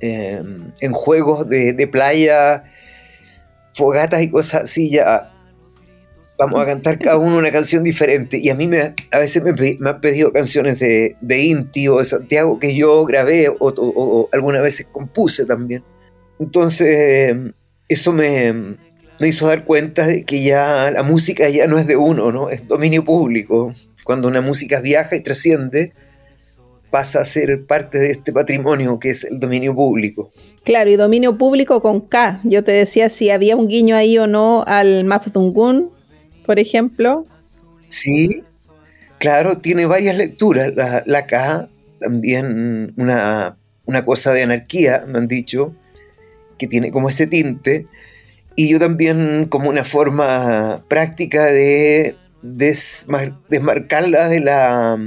en 0.01 0.93
juegos 0.93 1.49
de, 1.49 1.73
de, 1.73 1.87
playa, 1.87 2.63
fogatas 3.73 4.21
y 4.21 4.29
cosas 4.29 4.63
así, 4.63 4.89
ya 4.89 5.33
vamos 6.39 6.61
a 6.61 6.65
cantar 6.65 6.97
cada 6.97 7.17
uno 7.17 7.37
una 7.37 7.51
canción 7.51 7.83
diferente. 7.83 8.39
Y 8.41 8.49
a 8.49 8.55
mí 8.55 8.65
me, 8.65 8.95
a 9.11 9.19
veces 9.19 9.43
me, 9.43 9.51
me 9.51 9.89
han 9.89 9.99
pedido 9.99 10.31
canciones 10.31 10.79
de, 10.79 11.17
de, 11.19 11.39
Inti 11.41 11.89
o 11.89 11.99
de 11.99 12.05
Santiago 12.05 12.57
que 12.57 12.73
yo 12.73 13.03
grabé 13.05 13.49
o, 13.59 14.29
algunas 14.31 14.61
veces 14.61 14.87
compuse 14.89 15.45
también. 15.45 15.83
Entonces, 16.39 17.35
eso 17.89 18.13
me, 18.13 18.53
me, 19.19 19.27
hizo 19.27 19.47
dar 19.47 19.65
cuenta 19.65 20.07
de 20.07 20.23
que 20.23 20.41
ya 20.41 20.89
la 20.91 21.03
música 21.03 21.49
ya 21.49 21.67
no 21.67 21.77
es 21.77 21.87
de 21.87 21.97
uno, 21.97 22.31
¿no? 22.31 22.49
Es 22.49 22.65
dominio 22.65 23.03
público. 23.03 23.73
Cuando 24.05 24.29
una 24.29 24.39
música 24.39 24.79
viaja 24.79 25.17
y 25.17 25.21
trasciende, 25.21 25.91
pasa 26.89 27.19
a 27.19 27.25
ser 27.25 27.65
parte 27.65 27.99
de 27.99 28.11
este 28.11 28.31
patrimonio 28.31 28.97
que 28.97 29.09
es 29.09 29.25
el 29.25 29.41
dominio 29.41 29.75
público. 29.75 30.31
Claro, 30.63 30.89
y 30.89 30.95
dominio 30.95 31.37
público 31.37 31.81
con 31.81 31.99
K. 31.99 32.39
Yo 32.45 32.63
te 32.63 32.71
decía 32.71 33.09
si 33.09 33.29
había 33.29 33.57
un 33.57 33.67
guiño 33.67 33.97
ahí 33.97 34.17
o 34.17 34.25
no 34.25 34.63
al 34.65 35.03
Mapudungun, 35.03 35.98
por 36.49 36.57
ejemplo. 36.57 37.27
Sí, 37.89 38.41
claro, 39.19 39.59
tiene 39.59 39.85
varias 39.85 40.17
lecturas. 40.17 40.73
La, 40.75 41.03
la 41.05 41.27
K, 41.27 41.69
también 41.99 42.91
una, 42.97 43.55
cosa 44.03 44.33
de 44.33 44.41
anarquía, 44.41 45.05
me 45.07 45.19
han 45.19 45.27
dicho, 45.27 45.75
que 46.57 46.65
tiene 46.65 46.89
como 46.89 47.07
ese 47.07 47.27
tinte. 47.27 47.85
Y 48.55 48.67
yo 48.67 48.79
también 48.79 49.45
como 49.45 49.69
una 49.69 49.83
forma 49.83 50.83
práctica 50.87 51.45
de 51.45 52.15
desmarcarla 52.41 54.27
de 54.27 54.39
la, 54.39 54.97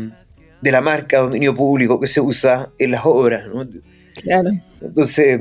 de 0.60 0.70
la 0.70 0.80
marca 0.80 1.18
dominio 1.18 1.56
público 1.56 1.98
que 1.98 2.06
se 2.06 2.20
usa 2.20 2.70
en 2.78 2.92
las 2.92 3.00
obras. 3.04 3.46
Claro. 4.22 4.50
Entonces, 4.80 5.40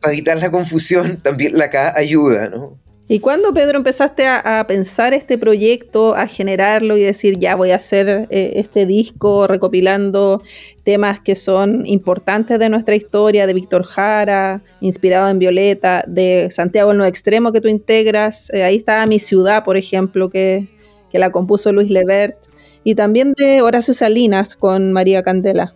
para 0.00 0.14
evitar 0.14 0.38
la 0.38 0.50
confusión, 0.50 1.20
también 1.20 1.58
la 1.58 1.68
K 1.68 1.92
ayuda, 1.94 2.48
¿no? 2.48 2.85
¿Y 3.08 3.20
cuándo, 3.20 3.54
Pedro, 3.54 3.78
empezaste 3.78 4.26
a, 4.26 4.64
pensar 4.66 5.14
este 5.14 5.38
proyecto, 5.38 6.16
a 6.16 6.26
generarlo 6.26 6.96
y 6.96 7.02
decir, 7.02 7.38
ya 7.38 7.54
voy 7.54 7.70
a 7.70 7.76
hacer 7.76 8.26
eh, 8.30 8.54
este 8.56 8.84
disco 8.84 9.46
recopilando 9.46 10.42
temas 10.82 11.20
que 11.20 11.36
son 11.36 11.86
importantes 11.86 12.58
de 12.58 12.68
nuestra 12.68 12.96
historia, 12.96 13.46
de 13.46 13.54
Víctor 13.54 13.84
Jara, 13.84 14.64
inspirado 14.80 15.28
en 15.28 15.38
Violeta, 15.38 16.02
de 16.08 16.48
Santiago 16.50 16.90
el 16.90 16.96
Nuevo 16.96 17.08
Extremo 17.08 17.52
que 17.52 17.60
tú 17.60 17.68
integras? 17.68 18.50
Eh, 18.52 18.64
ahí 18.64 18.76
está 18.76 19.06
Mi 19.06 19.20
Ciudad, 19.20 19.62
por 19.62 19.76
ejemplo, 19.76 20.28
que, 20.28 20.66
que 21.08 21.20
la 21.20 21.30
compuso 21.30 21.72
Luis 21.72 21.90
Levert, 21.90 22.36
y 22.82 22.96
también 22.96 23.34
de 23.36 23.62
Horacio 23.62 23.94
Salinas 23.94 24.56
con 24.56 24.92
María 24.92 25.22
Candela. 25.22 25.74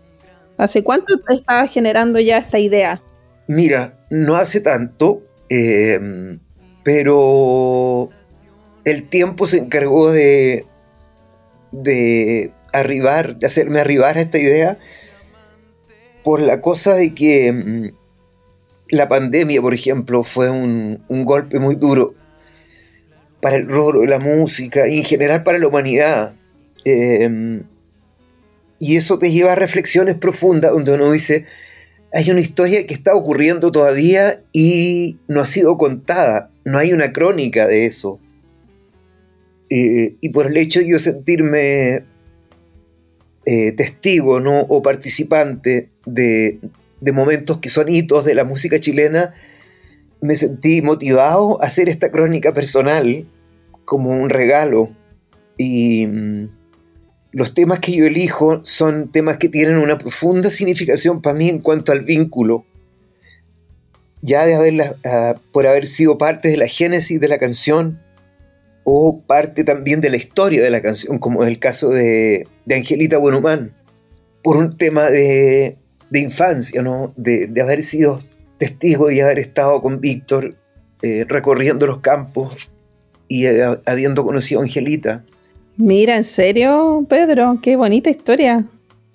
¿Hace 0.56 0.82
cuánto 0.82 1.14
estabas 1.28 1.72
generando 1.72 2.18
ya 2.18 2.38
esta 2.38 2.58
idea? 2.58 3.00
Mira, 3.46 4.04
no 4.10 4.34
hace 4.34 4.60
tanto. 4.60 5.22
Eh, 5.48 5.98
pero 6.82 8.10
el 8.84 9.08
tiempo 9.08 9.46
se 9.46 9.58
encargó 9.58 10.10
de, 10.12 10.66
de 11.72 12.52
arribar, 12.72 13.36
de 13.36 13.46
hacerme 13.46 13.80
arribar 13.80 14.16
a 14.16 14.22
esta 14.22 14.38
idea 14.38 14.78
por 16.22 16.40
la 16.40 16.60
cosa 16.60 16.94
de 16.94 17.14
que 17.14 17.52
mm, 17.52 17.90
la 18.90 19.08
pandemia, 19.08 19.60
por 19.62 19.74
ejemplo, 19.74 20.22
fue 20.22 20.50
un, 20.50 21.02
golpe 21.08 21.58
muy 21.58 21.76
duro 21.76 22.14
para 23.40 23.56
el 23.56 23.68
rol 23.68 24.00
de 24.00 24.06
la 24.06 24.18
música 24.18 24.88
y 24.88 24.98
en 24.98 25.04
general 25.04 25.42
para 25.42 25.58
la 25.58 25.68
humanidad. 25.68 26.34
Em, 26.84 27.62
y 28.78 28.96
eso 28.96 29.18
te 29.18 29.30
lleva 29.30 29.52
a 29.52 29.56
reflexiones 29.56 30.16
profundas 30.16 30.72
donde 30.72 30.94
uno 30.94 31.12
dice, 31.12 31.46
hay 32.12 32.30
una 32.30 32.40
historia 32.40 32.86
que 32.86 32.94
está 32.94 33.14
ocurriendo 33.14 33.70
todavía 33.70 34.42
y 34.52 35.18
no 35.28 35.40
ha 35.40 35.46
sido 35.46 35.78
contada 35.78 36.50
no 36.64 36.78
hay 36.78 36.92
una 36.92 37.12
crónica 37.12 37.66
de 37.66 37.86
eso. 37.86 38.20
y 39.68 40.28
por 40.30 40.46
el 40.46 40.56
hecho 40.56 40.80
de 40.80 40.88
yo 40.88 40.98
sentirme 40.98 42.04
eh, 43.46 43.72
testigo 43.72 44.40
¿no? 44.40 44.60
o 44.60 44.82
participante 44.82 45.90
de, 46.04 46.58
momentos 47.12 47.58
que 47.58 47.68
son 47.68 47.88
hitos 47.88 48.24
de 48.24 48.34
la 48.34 48.44
música 48.44 48.80
chilena, 48.80 49.34
me 50.20 50.34
sentí 50.34 50.82
motivado 50.82 51.62
a 51.62 51.66
hacer 51.66 51.88
esta 51.88 52.10
crónica 52.10 52.52
personal 52.52 53.26
como 53.84 54.10
un 54.10 54.28
regalo. 54.28 54.90
Y 55.56 56.06
mm, 56.06 56.48
los 57.32 57.54
temas 57.54 57.80
que 57.80 57.92
yo 57.92 58.06
elijo 58.06 58.60
son 58.64 59.12
temas 59.12 59.36
que 59.36 59.48
tienen 59.48 59.78
una 59.78 59.98
profunda 59.98 60.50
significación 60.50 61.22
para 61.22 61.36
mí 61.36 61.48
en 61.48 61.60
cuanto 61.60 61.92
al 61.92 62.00
vínculo 62.02 62.64
ya 64.22 64.44
de 64.44 64.54
haberla, 64.54 64.96
ah, 65.04 65.40
por 65.52 65.66
haber 65.66 65.86
sido 65.86 66.18
parte 66.18 66.48
de 66.48 66.56
la 66.56 66.66
génesis 66.66 67.20
de 67.20 67.28
la 67.28 67.38
canción 67.38 68.00
o 68.84 69.20
parte 69.26 69.64
también 69.64 70.00
de 70.00 70.10
la 70.10 70.16
historia 70.16 70.62
de 70.62 70.70
la 70.70 70.82
canción, 70.82 71.18
como 71.18 71.42
es 71.42 71.48
el 71.48 71.58
caso 71.58 71.90
de, 71.90 72.46
Angelita 72.70 73.18
Buenhumán, 73.18 73.72
por 74.42 74.56
un 74.56 74.76
tema 74.76 75.06
de, 75.10 75.76
infancia, 76.12 76.82
¿no? 76.82 77.12
De, 77.16 77.50
haber 77.60 77.82
sido 77.82 78.22
testigo 78.58 79.10
y 79.10 79.20
haber 79.20 79.38
estado 79.38 79.80
con 79.80 80.00
Víctor 80.00 80.56
eh, 81.02 81.24
recorriendo 81.26 81.86
los 81.86 82.00
campos 82.00 82.70
y 83.28 83.46
eh, 83.46 83.78
habiendo 83.86 84.24
conocido 84.24 84.60
a 84.60 84.64
Angelita. 84.64 85.24
Mira, 85.76 86.16
¿en 86.16 86.24
serio, 86.24 87.02
Pedro? 87.08 87.58
Qué 87.62 87.76
bonita 87.76 88.10
historia. 88.10 88.66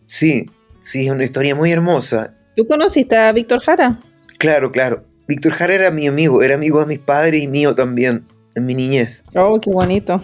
Sí, 0.05 0.49
sí, 0.79 1.05
es 1.05 1.11
una 1.11 1.23
historia 1.23 1.55
muy 1.55 1.71
hermosa. 1.71 2.33
¿Tú 2.55 2.65
conociste 2.67 3.17
a 3.17 3.31
Víctor 3.31 3.61
Jara? 3.61 3.99
Claro, 4.37 4.71
claro. 4.71 5.03
Víctor 5.27 5.53
Jara 5.53 5.73
era 5.73 5.91
mi 5.91 6.07
amigo, 6.07 6.43
era 6.43 6.55
amigo 6.55 6.79
de 6.79 6.85
mis 6.85 6.99
padres 6.99 7.43
y 7.43 7.47
mío 7.47 7.75
también, 7.75 8.25
en 8.55 8.65
mi 8.65 8.75
niñez. 8.75 9.25
Oh, 9.33 9.59
qué 9.59 9.71
bonito. 9.71 10.23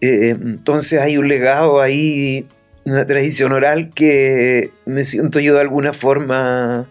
Eh, 0.00 0.30
entonces 0.30 1.00
hay 1.00 1.16
un 1.16 1.28
legado 1.28 1.80
ahí, 1.80 2.46
una 2.84 3.06
tradición 3.06 3.52
oral 3.52 3.92
que 3.94 4.70
me 4.84 5.04
siento 5.04 5.40
yo 5.40 5.54
de 5.54 5.60
alguna 5.60 5.92
forma 5.92 6.86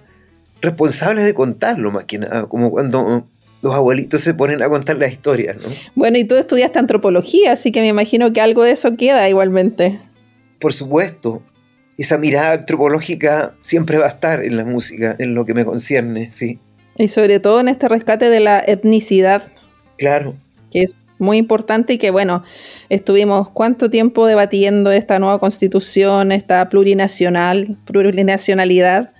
responsable 0.62 1.24
de 1.24 1.34
contarlo, 1.34 1.91
más 1.91 2.06
que 2.06 2.17
nada, 2.17 2.48
como 2.48 2.72
cuando 2.72 3.28
los 3.63 3.73
abuelitos 3.73 4.19
se 4.19 4.34
ponen 4.34 4.62
a 4.62 4.67
contar 4.67 4.97
las 4.97 5.13
historias, 5.13 5.56
¿no? 5.56 5.69
Bueno, 5.95 6.17
y 6.17 6.26
tú 6.26 6.36
estudiaste 6.36 6.80
antropología, 6.80 7.54
así 7.54 7.71
que 7.71 7.80
me 7.80 7.88
imagino 7.88 8.34
que 8.34 8.41
algo 8.41 8.63
de 8.63 8.71
eso 8.71 8.97
queda 8.97 9.28
igualmente. 9.30 10.02
Por 10.60 10.73
supuesto, 10.73 11.41
esa 11.97 12.17
mirada 12.17 12.52
antropológica 12.52 13.56
siempre 13.62 13.97
va 13.97 14.06
a 14.06 14.10
estar 14.10 14.43
en 14.43 14.58
la 14.58 14.65
música, 14.65 15.15
en 15.17 15.34
lo 15.34 15.45
que 15.45 15.54
me 15.54 15.63
concierne, 15.63 16.30
sí. 16.34 16.60
Y 16.97 17.08
sobre 17.08 17.39
todo 17.39 17.62
en 17.62 17.69
este 17.69 17.88
rescate 17.88 18.30
de 18.30 18.41
la 18.41 18.60
etnicidad. 18.60 19.43
Claro. 19.97 20.36
Que 20.69 20.84
es 20.84 20.97
muy 21.17 21.38
importante 21.38 21.93
y 21.93 21.97
que, 21.97 22.12
bueno, 22.12 22.43
estuvimos 22.89 23.49
cuánto 23.49 23.89
tiempo 23.89 24.26
debatiendo 24.28 24.91
esta 24.91 25.19
nueva 25.19 25.39
constitución, 25.39 26.34
esta 26.34 26.67
plurinacional, 26.67 27.78
plurinacionalidad, 27.86 29.13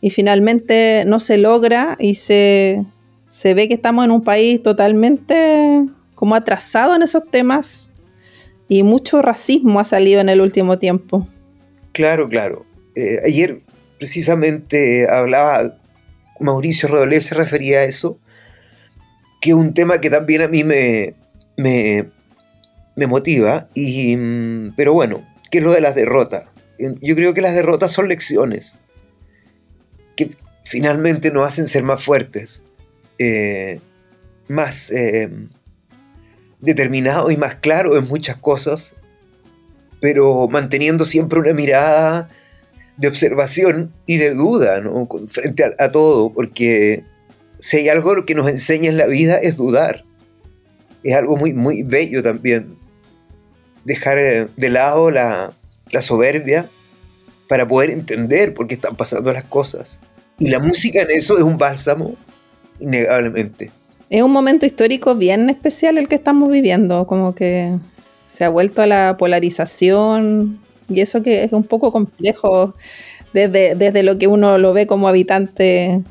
y 0.00 0.08
finalmente 0.08 1.04
no 1.06 1.20
se 1.20 1.36
logra 1.36 1.96
y 2.00 2.14
se, 2.14 2.84
se 3.32 3.54
ve 3.54 3.66
que 3.66 3.72
estamos 3.72 4.04
en 4.04 4.10
un 4.10 4.22
país 4.22 4.62
totalmente 4.62 5.86
como 6.14 6.34
atrasado 6.34 6.94
en 6.94 7.00
esos 7.00 7.30
temas 7.30 7.90
y 8.68 8.82
mucho 8.82 9.22
racismo 9.22 9.80
ha 9.80 9.86
salido 9.86 10.20
en 10.20 10.28
el 10.28 10.42
último 10.42 10.78
tiempo. 10.78 11.26
Claro, 11.92 12.28
claro. 12.28 12.66
Eh, 12.94 13.20
ayer 13.24 13.62
precisamente 13.98 15.08
hablaba, 15.08 15.78
Mauricio 16.40 16.90
Rodolé 16.90 17.22
se 17.22 17.34
refería 17.34 17.78
a 17.78 17.84
eso, 17.84 18.18
que 19.40 19.54
un 19.54 19.72
tema 19.72 19.98
que 19.98 20.10
también 20.10 20.42
a 20.42 20.48
mí 20.48 20.62
me, 20.62 21.14
me, 21.56 23.06
motiva, 23.06 23.68
y, 23.72 24.14
mm, 24.14 24.74
pero 24.76 24.92
bueno, 24.92 25.26
¿qué 25.50 25.58
es 25.58 25.64
lo 25.64 25.72
de 25.72 25.80
las 25.80 25.94
derrotas? 25.94 26.50
Yo 26.78 27.16
creo 27.16 27.32
que 27.32 27.40
las 27.40 27.54
derrotas 27.54 27.92
son 27.92 28.08
lecciones. 28.08 28.76
Que 30.16 30.28
finalmente 30.64 31.30
nos 31.30 31.46
hacen 31.46 31.66
ser 31.66 31.82
más 31.82 32.04
fuertes, 32.04 32.62
eh, 33.18 33.80
más 34.48 34.90
eh, 34.90 35.30
determinados 36.60 37.32
y 37.32 37.36
más 37.36 37.56
claros 37.56 37.98
en 37.98 38.08
muchas 38.08 38.36
cosas, 38.36 38.96
pero 40.00 40.48
manteniendo 40.48 41.04
siempre 41.04 41.38
una 41.38 41.52
mirada 41.52 42.28
de 42.96 43.08
observación 43.08 43.92
y 44.06 44.16
de 44.18 44.34
duda 44.34 44.80
¿no? 44.80 45.08
frente 45.28 45.64
a, 45.78 45.92
todo, 45.92 46.32
porque 46.32 47.04
si 47.58 47.78
hay 47.78 47.88
algo 47.88 48.24
que 48.24 48.34
nos 48.34 48.48
enseña 48.48 48.90
en 48.90 48.96
la 48.96 49.06
vida 49.06 49.36
es 49.36 49.56
dudar. 49.56 50.04
Es 51.02 51.16
algo 51.16 51.36
muy, 51.36 51.52
muy 51.52 51.82
bello 51.82 52.22
también. 52.22 52.76
Dejar 53.84 54.18
eh, 54.18 54.48
de 54.56 54.70
lado 54.70 55.10
la, 55.10 55.52
la 55.90 56.00
soberbia 56.00 56.68
para 57.48 57.66
poder 57.66 57.90
entender 57.90 58.54
por 58.54 58.66
qué 58.68 58.74
están 58.74 58.96
pasando 58.96 59.32
las 59.32 59.44
cosas. 59.44 60.00
Y 60.38 60.48
la 60.48 60.58
música 60.58 61.02
en 61.02 61.10
eso 61.10 61.36
es 61.36 61.42
un 61.42 61.58
bálsamo, 61.58 62.16
innegablemente. 62.82 63.70
Es 64.10 64.22
un 64.22 64.30
momento 64.30 64.66
histórico 64.66 65.14
bien 65.14 65.48
especial 65.48 65.96
el 65.96 66.08
que 66.08 66.16
estamos 66.16 66.50
viviendo, 66.50 67.06
como 67.06 67.34
que 67.34 67.78
se 68.26 68.44
ha 68.44 68.48
vuelto 68.48 68.82
a 68.82 68.86
la 68.86 69.16
polarización 69.16 70.60
y 70.88 71.00
eso 71.00 71.22
que 71.22 71.44
es 71.44 71.52
un 71.52 71.64
poco 71.64 71.92
complejo 71.92 72.74
desde, 73.32 73.74
desde 73.74 74.02
lo 74.02 74.18
que 74.18 74.26
uno 74.26 74.58
lo 74.58 74.72
ve 74.72 74.86
como 74.86 75.08
habitante 75.08 76.02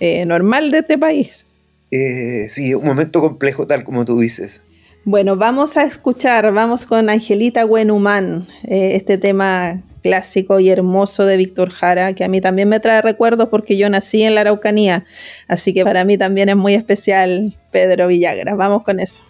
eh, 0.00 0.24
normal 0.26 0.70
de 0.70 0.78
este 0.78 0.98
país. 0.98 1.46
Eh, 1.90 2.46
sí, 2.48 2.74
un 2.74 2.84
momento 2.84 3.20
complejo 3.20 3.66
tal 3.66 3.84
como 3.84 4.04
tú 4.04 4.20
dices. 4.20 4.62
Bueno, 5.04 5.36
vamos 5.36 5.76
a 5.76 5.84
escuchar, 5.84 6.52
vamos 6.52 6.84
con 6.84 7.08
Angelita 7.08 7.64
Buenhumán, 7.64 8.46
eh, 8.64 8.92
este 8.94 9.16
tema 9.16 9.82
clásico 10.02 10.60
y 10.60 10.70
hermoso 10.70 11.26
de 11.26 11.36
Víctor 11.36 11.70
Jara, 11.70 12.14
que 12.14 12.24
a 12.24 12.28
mí 12.28 12.40
también 12.40 12.68
me 12.68 12.80
trae 12.80 13.02
recuerdos 13.02 13.48
porque 13.48 13.76
yo 13.76 13.88
nací 13.88 14.22
en 14.22 14.34
la 14.34 14.42
Araucanía, 14.42 15.04
así 15.48 15.72
que 15.72 15.84
para 15.84 16.04
mí 16.04 16.18
también 16.18 16.48
es 16.48 16.56
muy 16.56 16.74
especial 16.74 17.54
Pedro 17.70 18.08
Villagra. 18.08 18.54
Vamos 18.54 18.82
con 18.82 19.00
eso. 19.00 19.29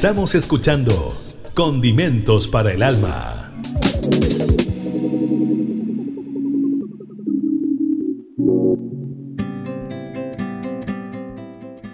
Estamos 0.00 0.34
escuchando 0.34 1.14
Condimentos 1.52 2.48
para 2.48 2.72
el 2.72 2.82
Alma. 2.82 3.52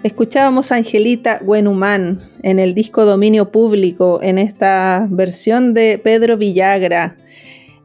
Escuchábamos 0.03 0.71
a 0.71 0.75
Angelita 0.75 1.41
Buenhumán 1.43 2.21
en 2.43 2.59
el 2.59 2.73
disco 2.73 3.03
Dominio 3.03 3.51
Público, 3.51 4.21
en 4.23 4.37
esta 4.37 5.05
versión 5.09 5.73
de 5.73 5.99
Pedro 6.01 6.37
Villagra. 6.37 7.17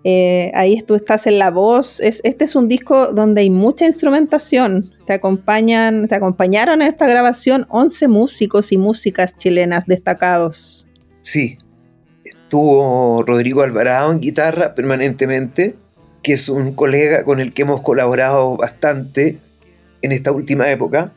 Eh, 0.04 0.50
ahí 0.54 0.82
tú 0.82 0.94
estás 0.94 1.26
en 1.26 1.38
la 1.38 1.50
voz. 1.50 2.00
este 2.00 2.44
es 2.44 2.56
un 2.56 2.68
disco 2.68 3.12
donde 3.12 3.42
hay 3.42 3.50
mucha 3.50 3.86
instrumentación. 3.86 4.90
Te 5.06 5.12
acompañan, 5.12 6.08
te 6.08 6.14
acompañaron 6.14 6.82
en 6.82 6.88
esta 6.88 7.06
grabación 7.06 7.66
11 7.68 8.08
músicos 8.08 8.72
y 8.72 8.78
músicas 8.78 9.36
chilenas 9.36 9.86
destacados. 9.86 10.88
Sí, 11.20 11.56
estuvo 12.24 13.22
Rodrigo 13.22 13.62
Alvarado 13.62 14.10
en 14.10 14.20
guitarra 14.20 14.74
permanentemente, 14.74 15.76
que 16.22 16.32
es 16.32 16.48
un 16.48 16.72
colega 16.72 17.24
con 17.24 17.40
el 17.40 17.52
que 17.52 17.62
hemos 17.62 17.80
colaborado 17.80 18.56
bastante 18.56 19.38
en 20.02 20.12
esta 20.12 20.32
última 20.32 20.68
época, 20.70 21.12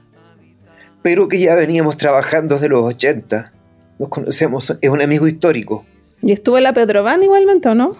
pero 1.02 1.28
que 1.28 1.40
ya 1.40 1.56
veníamos 1.56 1.98
trabajando 1.98 2.56
desde 2.56 2.70
los 2.70 2.86
80. 2.86 3.52
Nos 3.98 4.10
conocemos, 4.10 4.78
es 4.80 4.90
un 4.90 5.02
amigo 5.02 5.28
histórico. 5.28 5.86
¿Y 6.22 6.32
estuvo 6.32 6.60
la 6.60 6.74
Pedrovan 6.74 7.24
igualmente 7.24 7.70
o 7.70 7.76
no? 7.76 7.96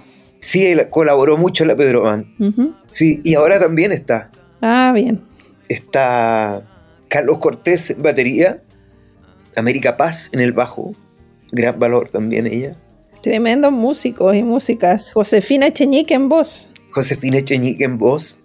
Sí, 0.46 0.64
él 0.68 0.90
colaboró 0.92 1.38
mucho 1.38 1.64
en 1.64 1.70
la 1.70 1.76
Pedro 1.76 2.04
Van. 2.04 2.28
Sí, 2.88 3.20
y 3.24 3.34
ahora 3.34 3.60
también 3.60 3.92
está. 3.92 4.30
Ah, 4.62 4.92
bien. 4.94 5.24
Está 5.70 6.64
Carlos 7.08 7.40
Cortés 7.40 7.90
en 7.90 8.04
batería, 8.04 8.62
América 9.56 9.98
Paz 9.98 10.30
en 10.34 10.42
el 10.42 10.54
bajo, 10.54 10.94
gran 11.52 11.80
valor 11.80 12.10
también 12.10 12.46
ella. 12.46 12.78
Tremendos 13.24 13.72
músicos 13.72 14.36
y 14.36 14.44
músicas. 14.44 15.12
Josefina 15.14 15.66
Echeñique 15.66 16.14
en 16.14 16.30
voz. 16.30 16.70
Josefina 16.92 17.38
Echeñique 17.38 17.84
en 17.84 17.98
voz, 17.98 18.40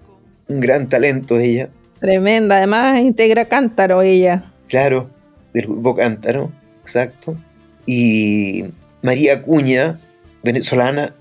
un 0.48 0.60
gran 0.60 0.88
talento 0.88 1.38
ella. 1.38 1.68
Tremenda, 2.00 2.56
además 2.56 2.98
integra 3.00 3.46
Cántaro 3.46 4.00
ella. 4.00 4.54
Claro, 4.68 5.10
del 5.52 5.66
grupo 5.66 5.94
Cántaro, 5.94 6.50
exacto. 6.80 7.36
Y 7.84 8.64
María 9.02 9.42
Cuña, 9.42 10.00
venezolana, 10.42 11.14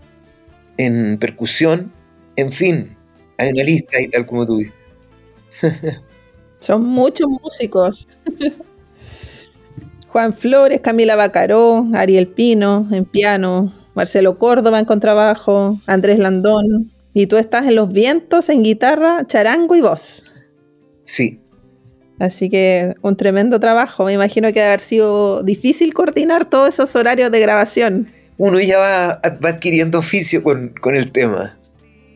en 0.80 1.18
percusión, 1.18 1.92
en 2.38 2.54
fin, 2.54 2.96
hay 3.38 3.50
una 3.50 3.64
lista 3.64 4.02
y 4.02 4.08
tal 4.08 4.26
como 4.26 4.46
tú 4.46 4.58
dices. 4.58 4.78
Son 6.60 6.86
muchos 6.86 7.28
músicos. 7.28 8.08
Juan 10.08 10.32
Flores, 10.32 10.80
Camila 10.80 11.18
Bacaró, 11.18 11.86
Ariel 11.94 12.30
Pino 12.30 12.88
en 12.92 13.04
piano, 13.04 13.74
Marcelo 13.94 14.40
Córdoba 14.40 14.80
en 14.80 14.86
contrabajo, 14.86 15.80
Andrés 15.86 16.18
Landón. 16.18 16.92
Y 17.14 17.28
tú 17.28 17.36
estás 17.36 17.68
en 17.68 17.76
los 17.76 17.92
vientos, 17.92 18.48
en 18.48 18.64
guitarra, 18.64 19.28
charango 19.28 19.76
y 19.76 19.82
voz. 19.82 20.34
Sí. 21.04 21.42
Así 22.20 22.50
que 22.50 22.96
un 23.02 23.18
tremendo 23.18 23.60
trabajo. 23.60 24.06
Me 24.06 24.14
imagino 24.14 24.48
que 24.48 24.60
debe 24.60 24.68
haber 24.68 24.82
sido 24.82 25.44
difícil 25.44 25.94
coordinar 25.94 26.50
todos 26.50 26.70
esos 26.70 26.96
horarios 26.96 27.32
de 27.32 27.40
grabación 27.42 28.08
uno 28.40 28.60
ya 28.62 28.80
va, 28.80 29.10
adquiriendo 29.22 30.00
oficio 30.00 30.42
con, 30.42 30.96
el 30.96 31.12
tema. 31.12 31.60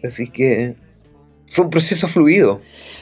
Así 0.02 0.30
que 0.30 0.76
fue 1.48 1.66
un 1.66 1.70
proceso 1.70 2.08
fluido. 2.08 2.62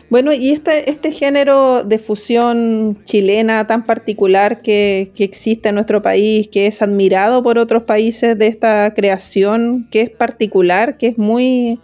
Bueno, 0.09 0.33
y 0.33 0.51
este, 0.51 0.89
este 0.89 1.11
género 1.11 1.83
de 1.83 1.99
fusión 1.99 2.99
chilena 3.05 3.67
tan 3.67 3.85
particular 3.85 4.63
que, 4.63 5.11
existe 5.19 5.69
en 5.69 5.75
nuestro 5.75 6.01
país, 6.01 6.47
que 6.47 6.65
es 6.65 6.81
admirado 6.81 7.43
por 7.43 7.59
otros 7.59 7.83
países 7.83 8.37
de 8.37 8.47
esta 8.47 8.91
creación, 8.95 9.87
que 9.91 10.01
es 10.01 10.09
particular, 10.09 10.97
que 10.97 11.09
es 11.09 11.17
muy, 11.19 11.79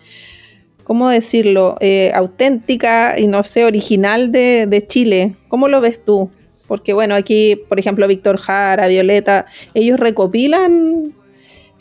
¿cómo 0.83 1.07
decirlo?, 1.07 1.77
eh, 1.81 2.11
auténtica 2.15 3.13
y 3.15 3.27
no 3.27 3.43
sé, 3.43 3.63
original 3.63 4.31
de, 4.31 4.65
de 4.67 4.87
Chile. 4.87 5.35
¿Cómo 5.49 5.67
lo 5.67 5.81
ves 5.81 6.03
tú? 6.03 6.31
Porque 6.67 6.93
bueno, 6.93 7.13
aquí, 7.13 7.61
por 7.69 7.77
ejemplo, 7.77 8.07
Víctor 8.07 8.37
Jara, 8.37 8.87
Violeta, 8.87 9.45
ellos 9.75 9.99
recopilan 9.99 11.13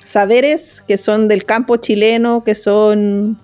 saberes 0.07 0.85
que 0.87 0.97
son 0.97 1.29
del 1.29 1.45
campo 1.45 1.77
chileno, 1.77 2.45
que 2.45 2.55
son 2.55 3.39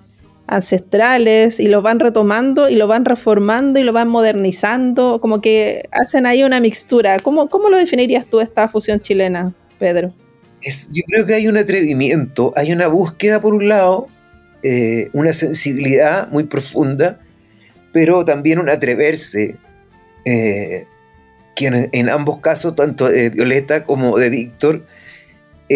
ancestrales 0.46 1.58
y 1.58 1.66
lo 1.66 1.82
van 1.82 1.98
retomando 1.98 2.68
y 2.68 2.76
lo 2.76 2.86
van 2.86 3.04
reformando 3.04 3.80
y 3.80 3.82
lo 3.82 3.92
van 3.92 4.08
modernizando, 4.08 5.20
como 5.20 5.40
que 5.40 5.88
hacen 5.90 6.24
ahí 6.24 6.44
una 6.44 6.60
mixtura. 6.60 7.18
¿Cómo, 7.18 7.48
cómo 7.48 7.68
lo 7.68 7.76
definirías 7.76 8.26
tú 8.26 8.40
esta 8.40 8.68
fusión 8.68 9.00
chilena, 9.00 9.52
Pedro? 9.78 10.12
Yo 10.92 11.02
creo 11.08 11.26
que 11.26 11.34
hay 11.34 11.48
un 11.48 11.56
atrevimiento, 11.56 12.52
hay 12.54 12.72
una 12.72 12.86
búsqueda 12.86 13.40
por 13.40 13.54
un 13.54 13.68
lado, 13.68 14.06
eh, 14.62 15.10
una 15.12 15.32
sensibilidad 15.32 16.28
muy 16.30 16.44
profunda, 16.44 17.18
pero 17.92 18.24
también 18.24 18.60
un 18.60 18.68
atreverse, 18.68 19.56
eh, 20.24 20.86
que 21.56 21.88
en, 21.92 22.08
ambos 22.08 22.38
casos, 22.38 22.76
tanto 22.76 23.08
de 23.08 23.30
Violeta 23.30 23.84
como 23.84 24.16
de 24.16 24.30
Víctor, 24.30 24.86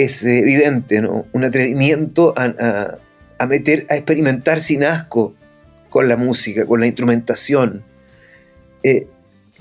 es 0.03 0.25
evidente, 0.25 1.01
¿no? 1.01 1.27
Un 1.33 1.45
atrevimiento 1.45 2.35
a, 2.37 3.47
meter, 3.47 3.87
a 3.89 3.97
experimentar 3.97 4.61
sin 4.61 4.85
asco 4.85 5.35
con 5.89 6.09
la 6.09 6.17
música, 6.17 6.67
con 6.67 6.81
la 6.81 6.87
instrumentación. 6.87 7.83
Eh, 8.83 9.07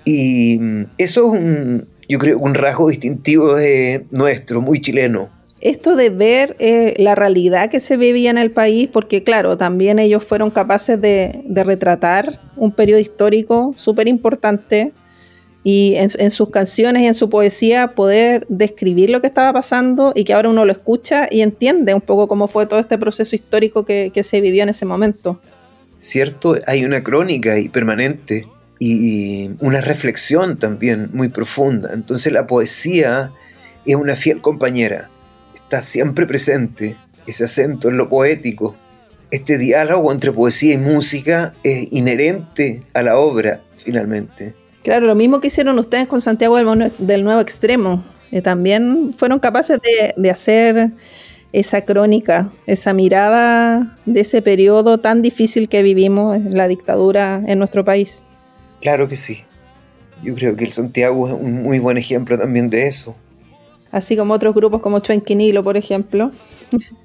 y 0.04 0.60
eso 0.98 1.34
es 1.34 1.42
un, 1.42 1.88
yo 2.10 2.20
creo, 2.20 2.38
un 2.38 2.54
rasgo 2.54 2.90
distintivo 2.90 3.56
de 3.56 4.06
nuestro, 4.12 4.62
muy 4.62 4.82
chileno. 4.82 5.30
Esto 5.62 5.96
de 5.96 6.10
ver 6.10 6.56
eh, 6.60 6.94
la 6.98 7.16
realidad 7.16 7.70
que 7.70 7.80
se 7.80 7.98
vivía 7.98 8.30
en 8.30 8.38
el 8.38 8.52
país, 8.52 8.90
porque 8.92 9.24
claro, 9.24 9.58
también 9.58 10.00
ellos 10.00 10.24
fueron 10.24 10.52
capaces 10.52 11.00
de, 11.02 11.42
de 11.46 11.64
retratar 11.64 12.42
un 12.58 12.72
periodo 12.72 13.00
histórico 13.00 13.74
súper 13.78 14.08
importante 14.08 14.92
y 15.68 15.96
en, 15.96 16.30
sus 16.30 16.52
canciones 16.52 17.02
y 17.02 17.08
en 17.08 17.16
su 17.16 17.28
poesía 17.28 17.96
poder 17.96 18.46
describir 18.50 19.10
lo 19.10 19.20
que 19.20 19.26
estaba 19.26 19.52
pasando 19.52 20.14
y 20.14 20.24
que 20.24 20.34
ahora 20.34 20.50
uno 20.50 20.64
lo 20.64 20.72
escucha 20.72 21.28
y 21.32 21.42
entiende 21.42 21.96
un 21.96 22.02
poco 22.02 22.28
cómo 22.28 22.48
fue 22.48 22.68
todo 22.68 22.80
este 22.80 23.00
proceso 23.00 23.36
histórico 23.36 23.84
que, 23.84 24.12
se 24.22 24.42
vivió 24.42 24.62
en 24.62 24.70
ese 24.70 24.86
momento. 24.86 25.42
Cierto, 25.98 26.56
hay 26.68 26.86
una 26.86 27.02
crónica 27.02 27.58
y 27.58 27.70
permanente 27.70 28.48
y 28.78 29.50
una 29.60 29.82
reflexión 29.82 30.60
también 30.60 31.10
muy 31.14 31.30
profunda. 31.30 31.94
Entonces 31.96 32.32
la 32.32 32.46
poesía 32.46 33.32
es 33.88 33.96
una 33.96 34.16
fiel 34.16 34.44
compañera, 34.44 35.10
está 35.56 35.82
siempre 35.82 36.28
presente, 36.28 36.96
ese 37.26 37.46
acento 37.46 37.90
en 37.90 37.98
lo 37.98 38.08
poético. 38.08 38.78
Este 39.32 39.58
diálogo 39.58 40.12
entre 40.12 40.32
poesía 40.32 40.76
y 40.76 40.78
música 40.78 41.56
es 41.64 41.88
inherente 41.92 42.84
a 42.94 43.02
la 43.02 43.18
obra, 43.18 43.64
finalmente. 43.78 44.54
Claro, 44.86 45.08
lo 45.08 45.16
mismo 45.16 45.40
que 45.42 45.48
hicieron 45.48 45.80
ustedes 45.80 46.08
con 46.08 46.22
Santiago 46.22 46.58
del, 47.00 47.24
Nuevo 47.24 47.42
Extremo. 47.42 48.06
Eh, 48.32 48.44
también 48.44 49.14
fueron 49.18 49.40
capaces 49.40 49.80
de, 50.16 50.30
hacer 50.30 50.92
esa 51.54 51.82
crónica, 51.82 52.52
esa 52.68 52.94
mirada 52.94 53.98
de 54.06 54.20
ese 54.20 54.44
periodo 54.44 55.00
tan 55.00 55.24
difícil 55.24 55.70
que 55.70 55.82
vivimos, 55.82 56.40
la 56.44 56.68
dictadura 56.68 57.42
en 57.48 57.58
nuestro 57.58 57.84
país. 57.84 58.26
Claro 58.80 59.08
que 59.08 59.16
sí. 59.16 59.42
Yo 60.22 60.36
creo 60.36 60.56
que 60.56 60.66
el 60.66 60.72
Santiago 60.72 61.28
es 61.28 61.34
un 61.34 61.64
muy 61.64 61.80
buen 61.80 61.98
ejemplo 61.98 62.38
también 62.38 62.70
de 62.70 62.86
eso. 62.86 63.16
Así 63.92 64.16
como 64.16 64.36
otros 64.36 64.54
grupos 64.54 64.84
como 64.84 65.00
Chuenquinilo, 65.00 65.64
por 65.64 65.78
ejemplo. 65.78 66.32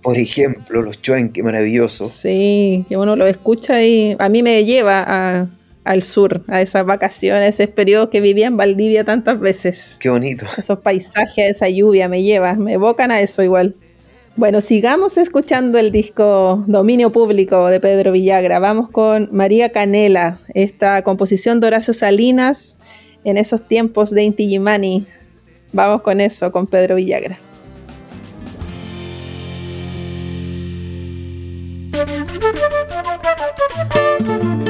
Por 0.03 0.19
ejemplo, 0.19 0.83
los 0.83 1.01
Chuenque, 1.01 1.43
maravillosos. 1.43 2.11
Sí, 2.11 2.85
que 2.91 2.99
uno 2.99 3.17
lo 3.17 3.27
escucha 3.27 3.83
y 3.83 4.17
a 4.19 4.29
mí 4.29 4.43
me 4.43 4.67
lleva 4.67 5.03
a, 5.07 5.49
al 5.91 6.05
sur, 6.05 6.45
a 6.47 6.63
esas 6.63 6.87
vacaciones, 6.87 7.55
ese 7.55 7.67
periodo 7.67 8.11
que 8.11 8.21
vivía 8.21 8.47
en 8.47 8.57
Valdivia 8.57 9.05
tantas 9.05 9.41
veces. 9.41 9.97
Qué 9.99 10.09
bonito. 10.09 10.47
Esos 10.57 10.79
paisajes, 10.79 11.51
esa 11.51 11.69
lluvia 11.69 12.09
me 12.09 12.23
lleva, 12.23 12.55
me 12.55 12.75
evocan 12.75 13.11
a 13.11 13.21
eso 13.21 13.43
igual. 13.43 13.75
Bueno, 14.37 14.61
sigamos 14.61 15.19
escuchando 15.19 15.81
el 15.81 15.91
disco 15.91 16.63
Dominio 16.69 17.11
Público 17.11 17.67
de 17.67 17.81
Pedro 17.81 18.13
Villagra. 18.13 18.61
Vamos 18.61 18.89
con 18.89 19.31
María 19.33 19.73
Canela, 19.73 20.41
esta 20.55 21.03
composición 21.03 21.59
de 21.59 21.67
Horacio 21.67 21.93
Salinas 21.93 22.79
en 23.25 23.37
esos 23.37 23.67
tiempos 23.67 24.11
de 24.11 24.23
Inti 24.23 24.47
Gimani. 24.47 25.05
Vamos 25.73 26.03
con 26.03 26.21
eso, 26.21 26.53
con 26.53 26.69
Pedro 26.69 26.95
Villagra. 26.95 27.41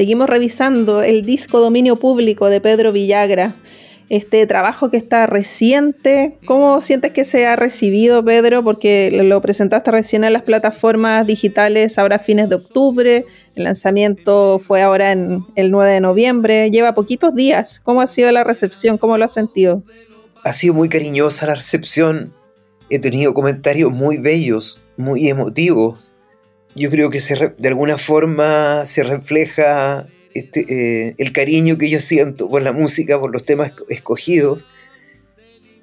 Seguimos 0.00 0.30
revisando 0.30 1.02
el 1.02 1.26
disco 1.26 1.60
Dominio 1.60 1.96
Público 1.96 2.48
de 2.48 2.62
Pedro 2.62 2.90
Villagra, 2.90 3.56
este 4.08 4.46
trabajo 4.46 4.90
que 4.90 4.96
está 4.96 5.26
reciente. 5.26 6.38
¿Cómo 6.46 6.80
sientes 6.80 7.12
que 7.12 7.26
se 7.26 7.46
ha 7.46 7.54
recibido, 7.54 8.24
Pedro? 8.24 8.64
Porque 8.64 9.10
lo 9.12 9.42
presentaste 9.42 9.90
recién 9.90 10.24
en 10.24 10.32
las 10.32 10.40
plataformas 10.40 11.26
digitales 11.26 11.98
ahora 11.98 12.16
a 12.16 12.18
fines 12.18 12.48
de 12.48 12.54
octubre. 12.54 13.26
El 13.54 13.64
lanzamiento 13.64 14.58
fue 14.58 14.80
ahora 14.80 15.12
en 15.12 15.44
el 15.54 15.70
9 15.70 15.92
de 15.92 16.00
noviembre. 16.00 16.70
Lleva 16.70 16.94
poquitos 16.94 17.34
días. 17.34 17.78
¿Cómo 17.80 18.00
ha 18.00 18.06
sido 18.06 18.32
la 18.32 18.42
recepción? 18.42 18.96
¿Cómo 18.96 19.18
lo 19.18 19.26
has 19.26 19.34
sentido? 19.34 19.82
Ha 20.44 20.54
sido 20.54 20.72
muy 20.72 20.88
cariñosa 20.88 21.44
la 21.44 21.56
recepción. 21.56 22.32
He 22.88 23.00
tenido 23.00 23.34
comentarios 23.34 23.92
muy 23.92 24.16
bellos, 24.16 24.80
muy 24.96 25.28
emotivos 25.28 26.09
yo 26.74 26.90
creo 26.90 27.10
que 27.10 27.20
de 27.58 27.68
alguna 27.68 27.98
forma 27.98 28.86
se 28.86 29.02
refleja 29.02 30.06
este, 30.34 31.08
eh, 31.08 31.14
el 31.18 31.32
cariño 31.32 31.76
que 31.78 31.90
yo 31.90 31.98
siento 32.00 32.48
por 32.48 32.62
la 32.62 32.72
música, 32.72 33.18
por 33.18 33.32
los 33.32 33.44
temas 33.44 33.72
escogidos, 33.88 34.66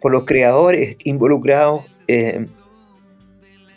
por 0.02 0.12
los 0.12 0.26
creadores 0.26 0.98
involucrados. 1.04 1.84
Eh, 2.08 2.48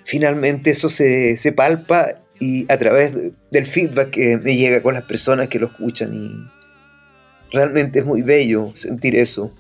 finalmente 0.05 0.71
eso 0.71 0.89
se, 0.89 1.37
se, 1.37 1.53
palpa 1.53 2.21
y 2.39 2.71
a 2.73 2.79
través 2.79 3.13
del 3.51 3.67
feedback 3.67 4.11
que 4.11 4.37
me 4.39 4.57
llega 4.57 4.83
con 4.83 4.95
las 4.95 5.03
personas 5.05 5.49
que 5.49 5.59
lo 5.59 5.67
escuchan 5.67 6.15
y 6.15 6.33
realmente 7.53 7.99
es 7.99 8.05
muy 8.05 8.23
bello 8.23 8.71
sentir 8.75 9.17
eso. 9.17 9.53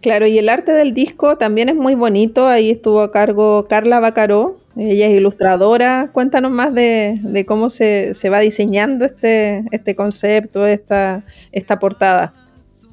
Claro, 0.00 0.26
y 0.26 0.38
el 0.38 0.48
arte 0.48 0.72
del 0.72 0.94
disco 0.94 1.38
también 1.38 1.68
es 1.68 1.76
muy 1.76 1.94
bonito. 1.94 2.48
Ahí 2.48 2.70
estuvo 2.70 3.02
a 3.02 3.12
cargo 3.12 3.66
Carla 3.68 4.00
Bacaró, 4.00 4.58
ella 4.76 5.06
es 5.06 5.14
ilustradora. 5.14 6.10
Cuéntanos 6.12 6.50
más 6.50 6.74
de, 6.74 7.44
cómo 7.46 7.70
se, 7.70 8.14
va 8.30 8.40
diseñando 8.40 9.04
este, 9.04 9.64
este 9.70 9.94
concepto, 9.94 10.66
esta, 10.66 11.24
esta 11.52 11.78
portada. 11.78 12.34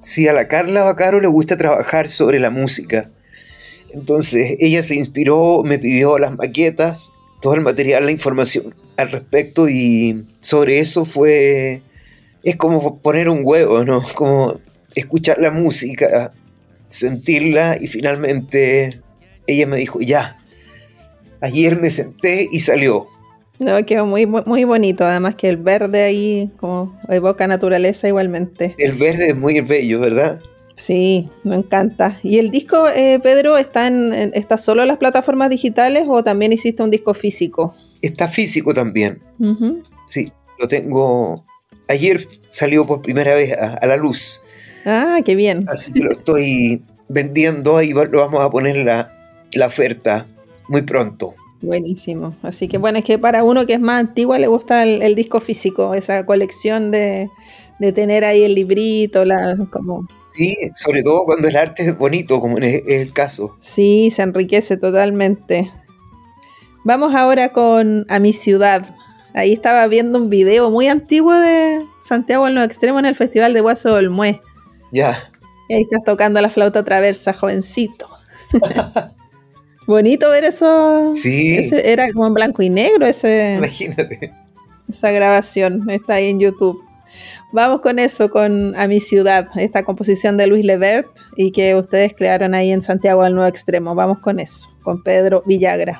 Sí, 0.01 0.27
a 0.27 0.33
la 0.33 0.47
Carla 0.47 0.83
Bacaro 0.83 1.19
le 1.19 1.27
gusta 1.27 1.57
trabajar 1.57 2.07
sobre 2.07 2.39
la 2.39 2.49
música. 2.49 3.09
Entonces 3.91 4.55
ella 4.59 4.81
se 4.81 4.95
inspiró, 4.95 5.63
me 5.63 5.79
pidió 5.79 6.17
las 6.19 6.35
maquetas, 6.35 7.11
todo 7.41 7.55
el 7.55 7.61
material, 7.61 8.05
la 8.05 8.11
información 8.11 8.75
al 8.97 9.11
respecto 9.11 9.69
y 9.69 10.25
sobre 10.39 10.79
eso 10.79 11.05
fue... 11.05 11.81
Es 12.43 12.55
como 12.55 12.99
poner 12.99 13.27
un 13.27 13.41
huevo, 13.43 13.83
¿no? 13.83 14.01
Como 14.15 14.57
escuchar 14.95 15.39
la 15.39 15.51
música, 15.51 16.31
sentirla 16.87 17.77
y 17.79 17.87
finalmente 17.87 19.01
ella 19.45 19.67
me 19.67 19.77
dijo, 19.77 19.99
ya, 19.99 20.38
Ayer 21.41 21.79
me 21.79 21.89
senté 21.89 22.47
y 22.51 22.59
salió. 22.59 23.07
No, 23.59 23.85
quedó 23.85 24.05
muy, 24.05 24.25
muy 24.25 24.63
bonito, 24.63 25.05
además 25.05 25.35
que 25.35 25.49
el 25.49 25.57
verde 25.57 26.03
ahí 26.03 26.49
como 26.57 26.97
evoca 27.09 27.45
naturaleza 27.45 28.07
igualmente. 28.07 28.73
El 28.77 28.93
verde 28.93 29.29
es 29.29 29.35
muy 29.35 29.59
bello, 29.59 29.99
¿verdad? 29.99 30.39
Sí, 30.75 31.29
me 31.43 31.57
encanta. 31.57 32.17
¿Y 32.23 32.39
el 32.39 32.51
disco, 32.51 32.87
eh, 32.87 33.19
Pedro, 33.21 33.57
está, 33.57 33.87
en, 33.87 34.31
está 34.33 34.57
solo 34.57 34.81
en 34.83 34.87
las 34.87 34.97
plataformas 34.97 35.49
digitales 35.49 36.05
o 36.07 36.23
también 36.23 36.53
hiciste 36.53 36.81
un 36.81 36.89
disco 36.89 37.13
físico? 37.13 37.75
Está 38.01 38.29
físico 38.29 38.73
también. 38.73 39.21
Sí, 40.07 40.31
lo 40.57 40.69
tengo. 40.69 41.43
Ayer 41.89 42.25
salió 42.47 42.85
por 42.85 43.01
primera 43.01 43.35
vez 43.35 43.51
a, 43.51 43.85
la 43.85 43.97
luz. 43.97 44.41
Ah, 44.85 45.19
qué 45.25 45.35
bien. 45.35 45.65
Así 45.67 45.91
que 45.91 45.99
lo 45.99 46.11
estoy 46.11 46.81
vendiendo 47.09 47.81
y 47.81 47.91
lo 47.91 48.19
vamos 48.19 48.41
a 48.41 48.49
poner 48.49 48.77
la, 48.77 49.11
la 49.51 49.67
oferta 49.67 50.27
muy 50.69 50.83
pronto. 50.83 51.33
Buenísimo. 51.61 52.35
Así 52.41 52.67
que 52.67 52.77
bueno, 52.77 52.99
es 52.99 53.03
que 53.03 53.17
para 53.17 53.43
uno 53.43 53.65
que 53.65 53.73
es 53.73 53.81
más 53.81 53.99
antiguo 53.99 54.37
le 54.37 54.47
gusta 54.47 54.83
el, 54.83 55.15
disco 55.15 55.41
físico, 55.41 55.93
esa 55.93 56.25
colección 56.25 56.91
de, 56.91 57.29
tener 57.93 58.23
ahí 58.23 58.43
el 58.43 58.55
librito, 58.55 59.25
la, 59.25 59.57
como... 59.71 60.07
Sí, 60.33 60.55
sobre 60.73 61.03
todo 61.03 61.25
cuando 61.25 61.49
el 61.49 61.57
arte 61.57 61.83
es 61.83 61.97
bonito, 61.97 62.39
como 62.39 62.57
en 62.59 62.63
el, 62.63 62.83
el 62.87 63.11
caso. 63.11 63.57
Sí, 63.59 64.09
se 64.11 64.21
enriquece 64.21 64.77
totalmente. 64.77 65.69
Vamos 66.85 67.13
ahora 67.13 67.51
con 67.51 68.05
A 68.07 68.19
mi 68.19 68.31
ciudad. 68.31 68.95
Ahí 69.33 69.51
estaba 69.51 69.85
viendo 69.87 70.17
un 70.17 70.29
video 70.29 70.71
muy 70.71 70.87
antiguo 70.87 71.33
de 71.33 71.85
Santiago 71.99 72.47
en 72.47 72.55
los 72.55 72.63
extremos 72.63 72.99
en 72.99 73.05
el 73.07 73.15
Festival 73.15 73.53
de 73.53 73.61
Guaso 73.61 73.95
del 73.95 74.09
Mue. 74.09 74.41
Ya. 74.91 75.31
Y 75.67 75.73
ahí 75.73 75.81
estás 75.81 76.03
tocando 76.05 76.39
la 76.41 76.49
flauta 76.49 76.85
traversa, 76.85 77.33
jovencito. 77.33 78.07
Bonito 79.89 80.29
ver 80.29 80.43
eso. 80.43 81.15
Sí. 81.15 81.57
era 81.71 82.13
como 82.13 82.27
en 82.27 82.35
blanco 82.35 82.61
y 82.61 82.69
negro 82.69 83.07
ese. 83.07 83.55
Imagínate. 83.57 84.31
Esa 84.87 85.09
grabación 85.09 85.89
está 85.89 86.13
ahí 86.13 86.29
en 86.29 86.39
YouTube. 86.39 86.79
Vamos 87.53 87.81
con 87.81 87.97
eso, 87.97 88.29
con 88.29 88.75
A 88.75 88.87
mi 88.87 88.99
ciudad, 88.99 89.47
esta 89.55 89.83
composición 89.83 90.37
de 90.37 90.45
Luis 90.45 90.63
Levert 90.63 91.09
y 91.35 91.51
que 91.51 91.73
ustedes 91.73 92.13
crearon 92.15 92.53
ahí 92.53 92.69
en 92.71 92.83
Santiago 92.83 93.23
del 93.23 93.33
Nuevo 93.33 93.49
Extremo. 93.49 93.95
Vamos 93.95 94.19
con 94.19 94.39
eso, 94.39 94.69
con 94.83 95.01
Pedro 95.01 95.41
Villagra. 95.47 95.99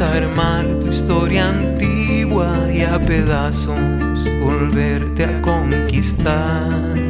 Desarmar 0.00 0.64
tu 0.80 0.88
historia 0.88 1.50
antigua 1.50 2.72
y 2.72 2.80
a 2.80 2.98
pedazos 3.04 3.76
volverte 4.40 5.24
a 5.24 5.42
conquistar. 5.42 7.09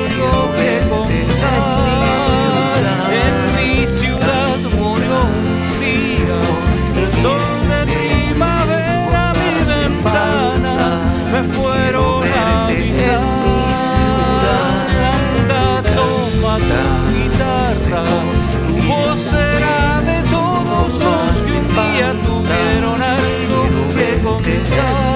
mejor. 24.71 25.10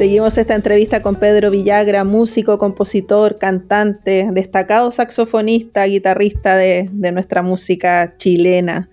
Seguimos 0.00 0.38
esta 0.38 0.54
entrevista 0.54 1.02
con 1.02 1.16
Pedro 1.16 1.50
Villagra, 1.50 2.04
músico, 2.04 2.56
compositor, 2.56 3.36
cantante, 3.36 4.26
destacado 4.32 4.90
saxofonista, 4.92 5.84
guitarrista 5.84 6.56
de, 6.56 6.88
nuestra 7.12 7.42
música 7.42 8.14
chilena. 8.16 8.88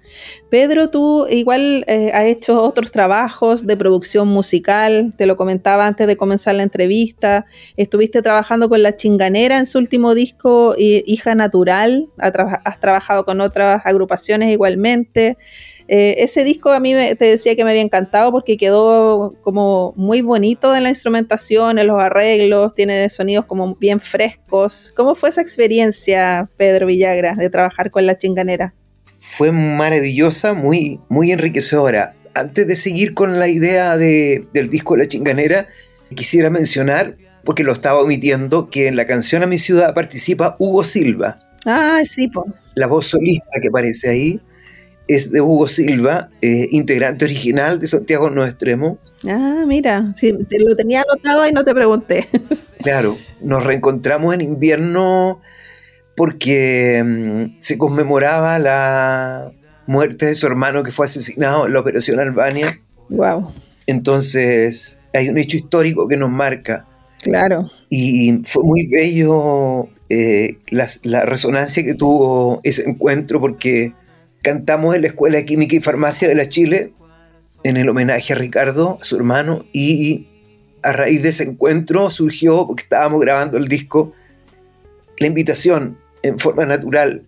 Pedro, 0.49 0.89
tú 0.89 1.26
igual 1.30 1.86
eh, 1.88 2.12
has 2.14 2.26
hecho 2.26 2.62
otros 2.62 2.91
trabajos 2.91 3.66
de 3.66 3.78
producción 3.78 4.28
musical, 4.28 5.14
te 5.18 5.26
lo 5.28 5.38
comentaba 5.38 5.88
antes 5.88 6.08
de 6.08 6.18
comenzar 6.18 6.55
la 6.55 6.64
entrevista, 6.64 7.45
estuviste 7.78 8.22
trabajando 8.22 8.68
con 8.68 8.84
La 8.84 8.97
Chinganera 8.97 9.60
en 9.60 9.66
su 9.66 9.78
último 9.78 10.14
disco, 10.14 10.76
Hija 10.78 11.36
Natural, 11.36 12.10
has 12.18 12.80
trabajado 12.82 13.24
con 13.24 13.39
otras 13.39 13.82
agrupaciones 13.86 14.51
igualmente. 14.51 15.38
Eh, 15.90 16.16
ese 16.20 16.44
disco 16.44 16.72
a 16.72 16.80
mí 16.80 16.94
te 16.94 17.26
decía 17.26 17.56
que 17.56 17.64
me 17.64 17.70
había 17.70 17.82
encantado 17.82 18.32
porque 18.32 18.58
quedó 18.58 19.36
como 19.42 19.94
muy 19.96 20.22
bonito 20.22 20.76
en 20.76 20.84
la 20.84 20.90
instrumentación, 20.90 21.80
en 21.80 21.88
los 21.88 22.02
arreglos, 22.02 22.74
tiene 22.76 23.10
sonidos 23.10 23.46
como 23.46 23.76
bien 23.76 24.00
frescos. 24.00 24.92
¿Cómo 24.96 25.16
fue 25.16 25.30
esa 25.30 25.42
experiencia, 25.42 26.50
Pedro 26.58 26.88
Villagra, 26.88 27.36
de 27.36 27.50
trabajar 27.50 27.90
con 27.90 28.06
la 28.06 28.18
chinganera? 28.18 28.74
Fue 29.18 29.52
maravillosa, 29.52 30.54
muy, 30.54 31.00
muy 31.10 31.32
enriquecedora. 31.32 32.16
Antes 32.34 32.68
de 32.68 32.76
seguir 32.76 33.14
con 33.14 33.40
la 33.40 33.48
idea 33.48 33.98
del 33.98 34.70
disco 34.70 34.96
La 34.96 35.08
Chinganera, 35.08 35.68
quisiera 36.16 36.52
mencionar, 36.52 37.18
porque 37.44 37.64
lo 37.64 37.72
estaba 37.72 38.00
omitiendo, 38.02 38.70
que 38.70 38.88
en 38.88 38.96
la 38.96 39.08
canción 39.08 39.42
A 39.42 39.48
mi 39.48 39.58
ciudad 39.58 39.96
participa 39.96 40.56
Hugo 40.60 40.84
Silva. 40.84 41.40
Ah, 41.66 42.02
sí, 42.06 42.28
po. 42.28 42.46
La 42.76 42.86
voz 42.86 43.08
solista 43.08 43.60
que 43.60 43.70
aparece 43.70 44.10
ahí 44.10 44.40
es 45.08 45.32
de 45.32 45.41
Hugo 45.41 45.68
Silva, 45.68 46.30
eh, 46.41 46.68
integrante 46.72 47.26
original 47.26 47.80
de 47.80 47.88
Santiago 47.88 48.30
No 48.30 48.45
Extremo. 48.45 48.99
Ah, 49.28 49.64
mira, 49.66 50.12
sí, 50.14 50.38
te 50.49 50.60
lo 50.60 50.76
tenía 50.76 51.01
anotado 51.01 51.47
y 51.47 51.51
no 51.51 51.64
te 51.64 51.74
pregunté. 51.74 52.28
claro, 52.84 53.18
nos 53.41 53.64
reencontramos 53.64 54.34
en 54.34 54.41
invierno 54.41 55.41
porque 56.16 57.03
mm, 57.05 57.60
se 57.60 57.78
conmemoraba 57.78 58.60
la 58.60 59.51
muerte 59.86 60.26
de 60.26 60.36
su 60.36 60.45
hermano 60.45 60.84
que 60.84 60.91
fue 60.91 61.05
asesinado 61.05 61.66
en 61.66 61.74
la 61.74 61.80
Operación 61.80 62.20
Albania. 62.20 62.80
Wow. 63.10 63.53
Entonces, 63.88 64.99
hay 65.14 65.30
un 65.30 65.38
hecho 65.38 65.58
histórico 65.58 66.08
que 66.08 66.18
nos 66.18 66.30
marca. 66.30 66.86
Claro. 67.22 67.70
Y 67.89 68.41
fue 68.43 68.64
muy 68.64 68.88
bello 68.88 69.89
eh, 70.10 70.58
la 70.70 71.26
resonancia 71.26 71.84
que 71.84 71.95
tuvo 71.95 72.60
ese 72.64 72.88
encuentro 72.88 73.39
porque 73.39 73.93
cantamos 74.42 74.96
en 74.96 75.02
la 75.02 75.08
Escuela 75.08 75.38
de 75.38 75.46
Química 75.46 75.76
y 75.76 75.80
Farmacia 75.80 76.28
de 76.28 76.36
la 76.36 76.50
Chile 76.50 76.94
en 77.64 77.78
el 77.78 77.90
homenaje 77.90 78.34
a 78.34 78.36
Ricardo, 78.36 78.98
a 79.02 79.04
su 79.04 79.16
hermano, 79.16 79.66
y 79.74 80.28
a 80.84 80.94
raíz 80.94 81.24
de 81.24 81.30
ese 81.30 81.44
encuentro 81.44 82.10
surgió, 82.10 82.66
porque 82.68 82.84
estábamos 82.84 83.20
grabando 83.20 83.58
el 83.58 83.68
disco, 83.68 84.14
la 85.18 85.28
invitación 85.28 85.98
en 86.24 86.40
forma 86.40 86.66
natural 86.66 87.24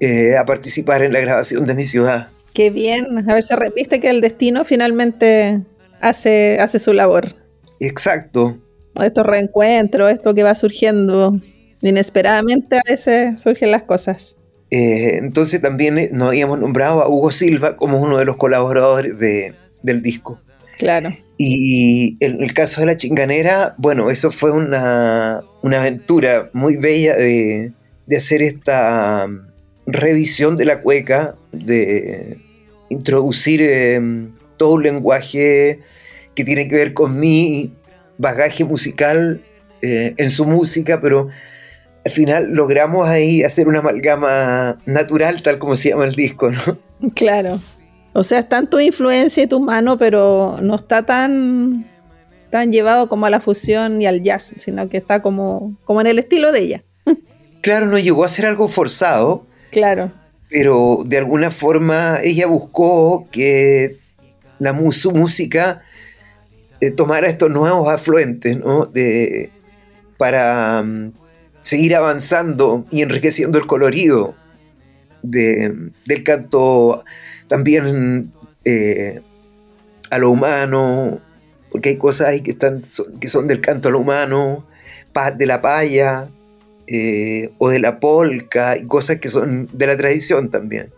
eh, 0.00 0.36
a 0.36 0.46
participar 0.46 1.02
en 1.02 1.12
la 1.12 1.20
grabación 1.20 1.66
de 1.66 1.74
mi 1.74 1.82
ciudad. 1.82 2.28
Qué 2.54 2.70
bien, 2.70 3.18
a 3.28 3.34
ver, 3.34 3.42
se 3.42 3.56
repite 3.56 4.00
que 4.00 4.10
el 4.10 4.20
destino 4.20 4.64
finalmente 4.64 5.60
hace, 6.00 6.58
hace 6.60 6.78
su 6.78 6.92
labor. 6.92 7.34
Exacto. 7.80 8.58
Estos 9.00 9.24
reencuentros, 9.24 10.10
esto 10.10 10.34
que 10.34 10.42
va 10.42 10.54
surgiendo 10.54 11.38
inesperadamente, 11.82 12.76
a 12.76 12.82
veces 12.88 13.40
surgen 13.40 13.70
las 13.70 13.84
cosas. 13.84 14.36
Eh, 14.74 15.18
entonces 15.18 15.60
también 15.60 15.98
eh, 15.98 16.08
nos 16.12 16.28
habíamos 16.28 16.58
nombrado 16.58 17.02
a 17.02 17.08
Hugo 17.08 17.30
Silva 17.30 17.76
como 17.76 17.98
uno 17.98 18.16
de 18.16 18.24
los 18.24 18.36
colaboradores 18.36 19.18
del 19.18 20.02
disco. 20.02 20.40
Claro. 20.78 21.14
Y 21.36 22.16
en 22.20 22.42
el 22.42 22.54
caso 22.54 22.80
de 22.80 22.86
la 22.86 22.96
chinganera, 22.96 23.74
bueno, 23.76 24.08
eso 24.08 24.30
fue 24.30 24.50
una, 24.50 25.42
aventura 25.62 26.48
muy 26.54 26.78
bella 26.78 27.14
de, 27.16 27.72
hacer 28.16 28.40
esta 28.40 29.26
um, 29.26 29.42
revisión 29.86 30.56
de 30.56 30.64
la 30.64 30.80
cueca, 30.80 31.36
de 31.52 32.38
introducir 32.88 33.60
em, 33.60 34.32
todo 34.56 34.74
un 34.74 34.84
lenguaje 34.84 35.80
que 36.34 36.44
tiene 36.46 36.66
que 36.66 36.76
ver 36.76 36.94
con 36.94 37.20
mi 37.20 37.74
bagaje 38.16 38.64
musical 38.64 39.42
eh, 39.82 40.14
en 40.16 40.30
su 40.30 40.46
música, 40.46 41.02
pero 41.02 41.28
al 42.04 42.10
final 42.10 42.52
logramos 42.52 43.08
ahí 43.08 43.42
hacer 43.42 43.68
una 43.68 43.78
amalgama 43.78 44.78
natural, 44.86 45.42
tal 45.42 45.58
como 45.58 45.76
se 45.76 45.90
llama 45.90 46.04
el 46.04 46.14
disco, 46.14 46.50
¿no? 46.50 46.78
Claro. 47.14 47.60
O 48.12 48.22
sea, 48.22 48.40
está 48.40 48.58
en 48.58 48.68
tu 48.68 48.78
influencia 48.78 49.42
y 49.42 49.46
tu 49.46 49.60
mano, 49.60 49.98
pero 49.98 50.58
no 50.62 50.76
está 50.76 51.04
tan, 51.04 51.86
tan 52.50 52.70
llevado 52.70 53.08
como 53.08 53.26
a 53.26 53.30
la 53.30 53.40
fusión 53.40 54.02
y 54.02 54.06
al 54.06 54.22
jazz, 54.22 54.54
sino 54.58 54.88
que 54.88 54.98
está 54.98 55.22
como, 55.22 55.76
como 55.84 56.00
en 56.00 56.06
el 56.08 56.18
estilo 56.18 56.52
de 56.52 56.60
ella. 56.60 56.84
Claro, 57.62 57.86
no 57.86 57.98
llegó 57.98 58.24
a 58.24 58.28
ser 58.28 58.46
algo 58.46 58.68
forzado. 58.68 59.46
Claro. 59.70 60.12
Pero 60.50 61.02
de 61.06 61.18
alguna 61.18 61.50
forma 61.50 62.18
ella 62.22 62.46
buscó 62.46 63.28
que 63.30 63.98
la 64.58 64.76
su 64.92 65.12
música 65.12 65.82
eh, 66.80 66.90
tomara 66.90 67.28
estos 67.28 67.50
nuevos 67.50 67.88
afluentes, 67.88 68.58
¿no? 68.58 68.84
De, 68.86 69.50
para 70.18 70.82
mm, 70.82 71.12
seguir 71.62 71.96
avanzando 71.96 72.84
y 72.90 73.00
enriqueciendo 73.00 73.58
el 73.58 73.66
colorido 73.66 74.34
del 75.22 76.22
canto 76.24 77.04
también 77.48 78.32
eh, 78.64 79.22
a 80.10 80.18
lo 80.18 80.30
humano, 80.30 81.20
porque 81.70 81.90
hay 81.90 81.96
cosas 81.96 82.28
ahí 82.28 82.42
que, 82.42 82.50
están, 82.50 82.82
que 83.20 83.28
son 83.28 83.46
del 83.46 83.60
canto 83.60 83.88
a 83.88 83.92
lo 83.92 84.00
humano, 84.00 84.66
de 85.36 85.46
la 85.46 85.62
paya 85.62 86.28
eh, 86.86 87.52
o 87.58 87.68
de 87.68 87.78
la 87.78 88.00
polca 88.00 88.76
y 88.76 88.86
cosas 88.86 89.20
que 89.20 89.28
son 89.28 89.68
de 89.72 89.86
la 89.86 89.96
tradición 89.96 90.50
también. 90.50 90.92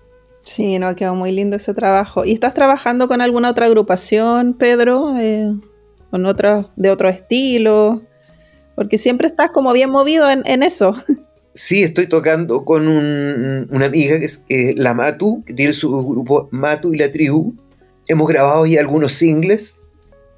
Sí, 0.45 0.79
no, 0.79 0.95
quedó 0.95 1.15
muy 1.15 1.33
lindo 1.33 1.57
ese 1.57 1.75
trabajo. 1.75 2.25
¿Y 2.25 2.33
estás 2.33 2.55
trabajando 2.55 3.09
con 3.09 3.21
alguna 3.21 3.51
otra 3.51 3.67
agrupación, 3.67 4.55
Pedro? 4.55 5.17
Eh, 5.19 5.53
¿Con 6.11 6.27
otra, 6.27 6.71
de 6.77 6.91
otro 6.91 7.09
estilo? 7.09 8.03
Porque 8.75 8.99
siempre 8.99 9.29
estás 9.29 9.51
como 9.51 9.73
bien 9.73 9.91
movido 9.91 10.29
en, 10.31 10.63
eso. 10.63 10.95
Sí, 11.57 11.85
estoy 11.85 12.09
tocando 12.09 12.65
con 12.65 12.89
una 12.89 13.87
amiga 13.87 14.19
que 14.19 14.25
es 14.25 14.45
eh, 14.49 14.75
la 14.77 14.93
Matu, 14.93 15.45
que 15.47 15.55
tiene 15.55 15.73
su 15.73 15.91
grupo 16.05 16.49
Matu 16.51 16.93
y 16.93 16.99
la 16.99 17.13
Tribu. 17.13 17.55
Hemos 18.09 18.27
grabado 18.27 18.67
ya 18.67 18.81
algunos 18.81 19.13
singles 19.13 19.79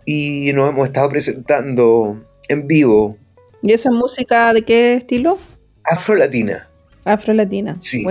y 0.04 0.52
nos 0.52 0.68
hemos 0.68 0.86
estado 0.86 1.08
presentando 1.08 2.22
en 2.48 2.66
vivo. 2.66 3.16
¿Y 3.62 3.72
eso 3.72 3.88
es 3.88 3.94
música 3.96 4.52
de 4.52 4.62
qué 4.62 4.94
estilo? 4.94 5.38
Afro-latina. 5.84 6.68
Afro-latina. 7.04 7.76
Sí, 7.80 8.04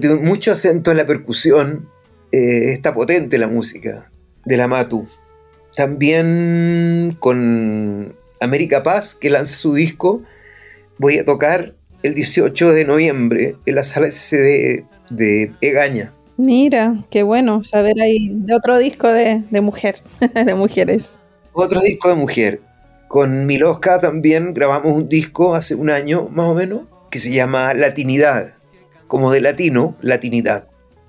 tiene 0.00 0.16
mucho 0.16 0.52
acento 0.52 0.90
en 0.90 0.96
la 0.96 1.06
percusión. 1.06 1.88
Eh, 2.32 2.72
está 2.72 2.94
potente 2.94 3.38
la 3.38 3.48
música 3.48 4.10
de 4.44 4.56
la 4.56 4.66
Matu. 4.66 5.06
También 5.76 7.16
con 7.20 8.14
América 8.42 8.82
Paz, 8.82 9.14
que 9.14 9.30
lanza 9.30 9.56
su 9.56 9.74
disco, 9.74 10.22
voy 10.98 11.18
a 11.18 11.24
tocar 11.24 11.74
el 12.02 12.14
18 12.14 12.72
de 12.72 12.84
noviembre 12.84 13.56
en 13.66 13.74
la 13.74 13.84
sala 13.84 14.10
SCD 14.10 14.84
de 15.10 15.52
Egaña. 15.60 16.12
Mira, 16.36 17.04
qué 17.10 17.22
bueno 17.22 17.62
saber 17.62 18.00
ahí 18.00 18.30
de 18.32 18.54
otro 18.54 18.78
disco 18.78 19.08
de, 19.08 19.44
mujer, 19.60 19.96
de 20.34 20.54
mujeres. 20.54 21.18
Otro 21.52 21.80
disco 21.80 22.08
de 22.08 22.14
mujer. 22.14 22.60
Con 23.08 23.46
Milosca 23.46 24.00
también 24.00 24.54
grabamos 24.54 24.96
un 24.96 25.08
disco 25.08 25.54
hace 25.54 25.74
un 25.74 25.90
año 25.90 26.28
más 26.30 26.46
o 26.46 26.54
menos 26.54 26.82
que 27.10 27.18
se 27.18 27.30
llama 27.30 27.74
Latinidad, 27.74 28.54
como 29.06 29.30
de 29.30 29.42
latino, 29.42 29.96
latinidad. 30.00 30.66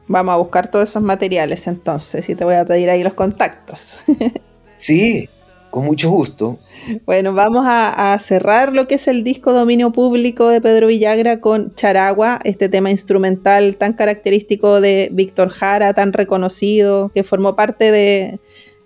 Vamos 0.08 0.34
a 0.34 0.38
buscar 0.38 0.70
todos 0.70 0.90
esos 0.90 1.02
materiales 1.02 1.66
entonces 1.66 2.28
y 2.28 2.36
te 2.36 2.44
voy 2.44 2.56
a 2.56 2.66
pedir 2.66 2.90
ahí 2.90 3.04
los 3.04 3.14
contactos. 3.14 4.04
sí, 4.78 5.30
con 5.74 5.86
mucho 5.86 6.12
gusto. 6.12 6.60
Bueno, 7.04 7.34
vamos 7.34 7.66
a, 7.68 8.16
cerrar 8.20 8.74
lo 8.74 8.88
que 8.88 8.94
es 8.94 9.08
el 9.08 9.24
disco 9.24 9.54
Dominio 9.54 9.92
Público 9.92 10.50
de 10.50 10.62
Pedro 10.62 10.86
Villagra 10.86 11.42
con 11.42 11.74
Charagua, 11.74 12.38
este 12.44 12.70
tema 12.70 12.92
instrumental 12.92 13.76
tan 13.78 13.94
característico 13.94 14.82
de 14.82 15.10
Víctor 15.12 15.50
Jara, 15.50 15.96
tan 15.96 16.14
reconocido, 16.14 17.10
que 17.12 17.24
formó 17.24 17.56
parte 17.56 17.92
de, 17.92 18.40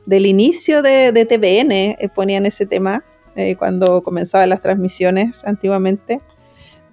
del 0.06 0.26
inicio 0.26 0.82
de, 0.82 1.12
TVN, 1.12 1.72
eh, 1.74 2.10
ponían 2.16 2.46
ese 2.46 2.66
tema 2.66 3.04
eh, 3.36 3.58
cuando 3.58 4.02
comenzaban 4.02 4.48
las 4.48 4.62
transmisiones 4.62 5.44
antiguamente. 5.44 6.22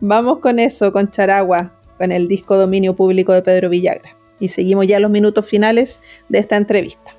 Vamos 0.01 0.40
con 0.40 0.59
eso, 0.59 0.90
con 0.90 1.09
Charagua, 1.09 1.72
con 1.99 2.11
el 2.11 2.26
disco 2.26 2.57
Dominio 2.57 2.97
Público 2.97 3.32
de 3.32 3.42
Pedro 3.42 3.68
Villagra. 3.68 4.16
Y 4.40 4.49
seguimos 4.49 4.88
ya 4.88 4.99
los 4.99 5.12
minutos 5.12 5.47
finales 5.47 6.01
de 6.28 6.40
esta 6.40 6.57
entrevista. 6.57 7.14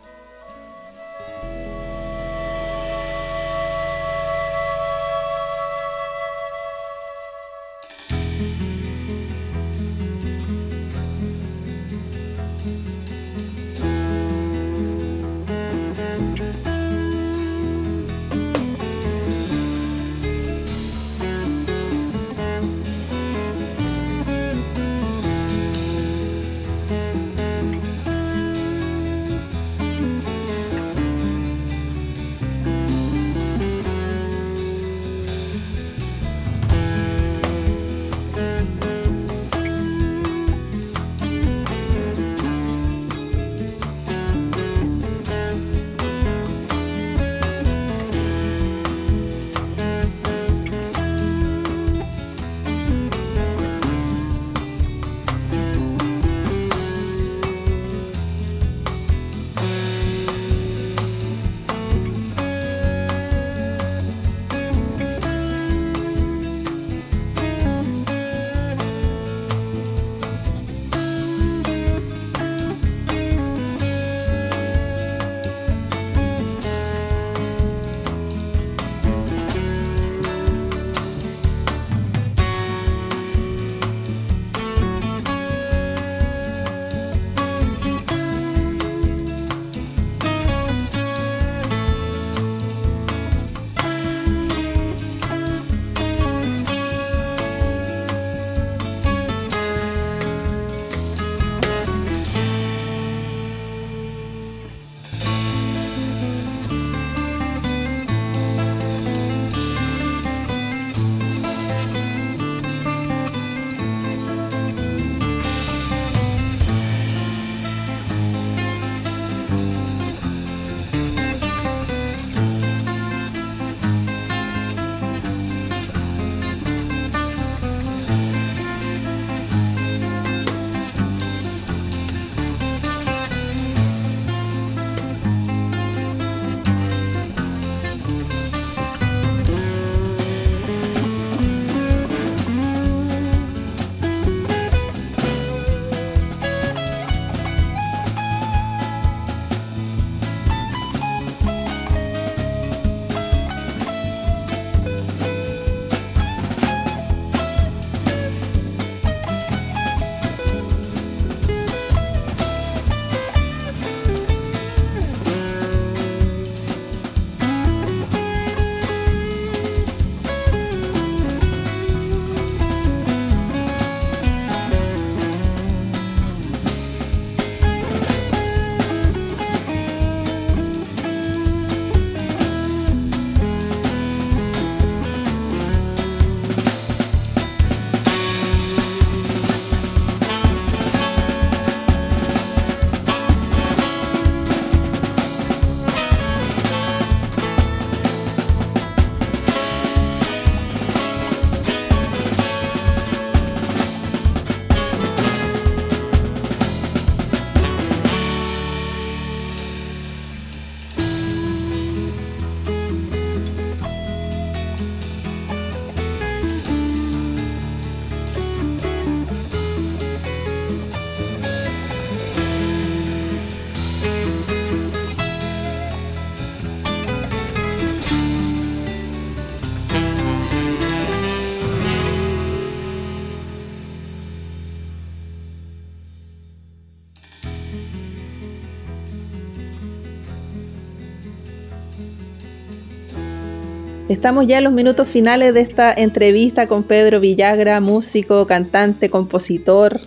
Estamos 244.16 244.48
ya 244.48 244.60
en 244.60 244.64
los 244.64 244.72
minutos 244.72 245.10
finales 245.10 245.54
de 245.54 245.60
esta 245.60 245.94
entrevista 245.94 246.68
con 246.68 246.84
Pedro 246.84 247.20
Villagra, 247.20 247.82
músico, 247.82 248.48
cantante, 248.48 249.10
compositor, 249.10 250.00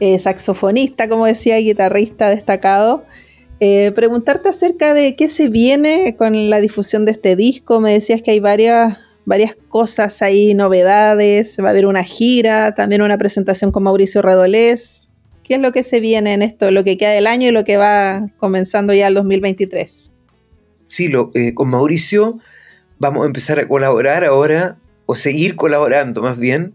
eh, 0.00 0.18
saxofonista, 0.18 1.10
como 1.10 1.26
decía, 1.26 1.58
guitarrista 1.58 2.30
destacado. 2.30 3.04
Eh, 3.60 3.92
preguntarte 3.94 4.48
acerca 4.48 4.94
de 4.94 5.14
qué 5.14 5.28
se 5.28 5.50
viene 5.50 6.16
con 6.16 6.48
la 6.48 6.58
difusión 6.58 7.04
de 7.04 7.12
este 7.12 7.36
disco. 7.36 7.80
Me 7.80 7.92
decías 7.92 8.22
que 8.22 8.30
hay 8.30 8.40
varias, 8.40 8.96
varias 9.26 9.54
cosas 9.68 10.22
ahí, 10.22 10.54
novedades. 10.54 11.58
Va 11.60 11.66
a 11.66 11.70
haber 11.72 11.84
una 11.84 12.02
gira, 12.02 12.74
también 12.74 13.02
una 13.02 13.18
presentación 13.18 13.72
con 13.72 13.82
Mauricio 13.82 14.22
Redolés. 14.22 15.10
¿Qué 15.42 15.56
es 15.56 15.60
lo 15.60 15.70
que 15.70 15.82
se 15.82 16.00
viene 16.00 16.32
en 16.32 16.40
esto, 16.40 16.70
lo 16.70 16.82
que 16.82 16.96
queda 16.96 17.10
del 17.10 17.26
año 17.26 17.48
y 17.48 17.52
lo 17.52 17.64
que 17.64 17.76
va 17.76 18.30
comenzando 18.38 18.94
ya 18.94 19.08
el 19.08 19.12
2023? 19.12 20.14
Sí, 20.86 21.12
eh, 21.34 21.52
con 21.52 21.68
Mauricio 21.68 22.38
vamos 22.98 23.24
a 23.24 23.26
empezar 23.26 23.58
a 23.58 23.68
colaborar 23.68 24.24
ahora, 24.24 24.78
o 25.06 25.14
seguir 25.14 25.56
colaborando 25.56 26.22
más 26.22 26.38
bien, 26.38 26.74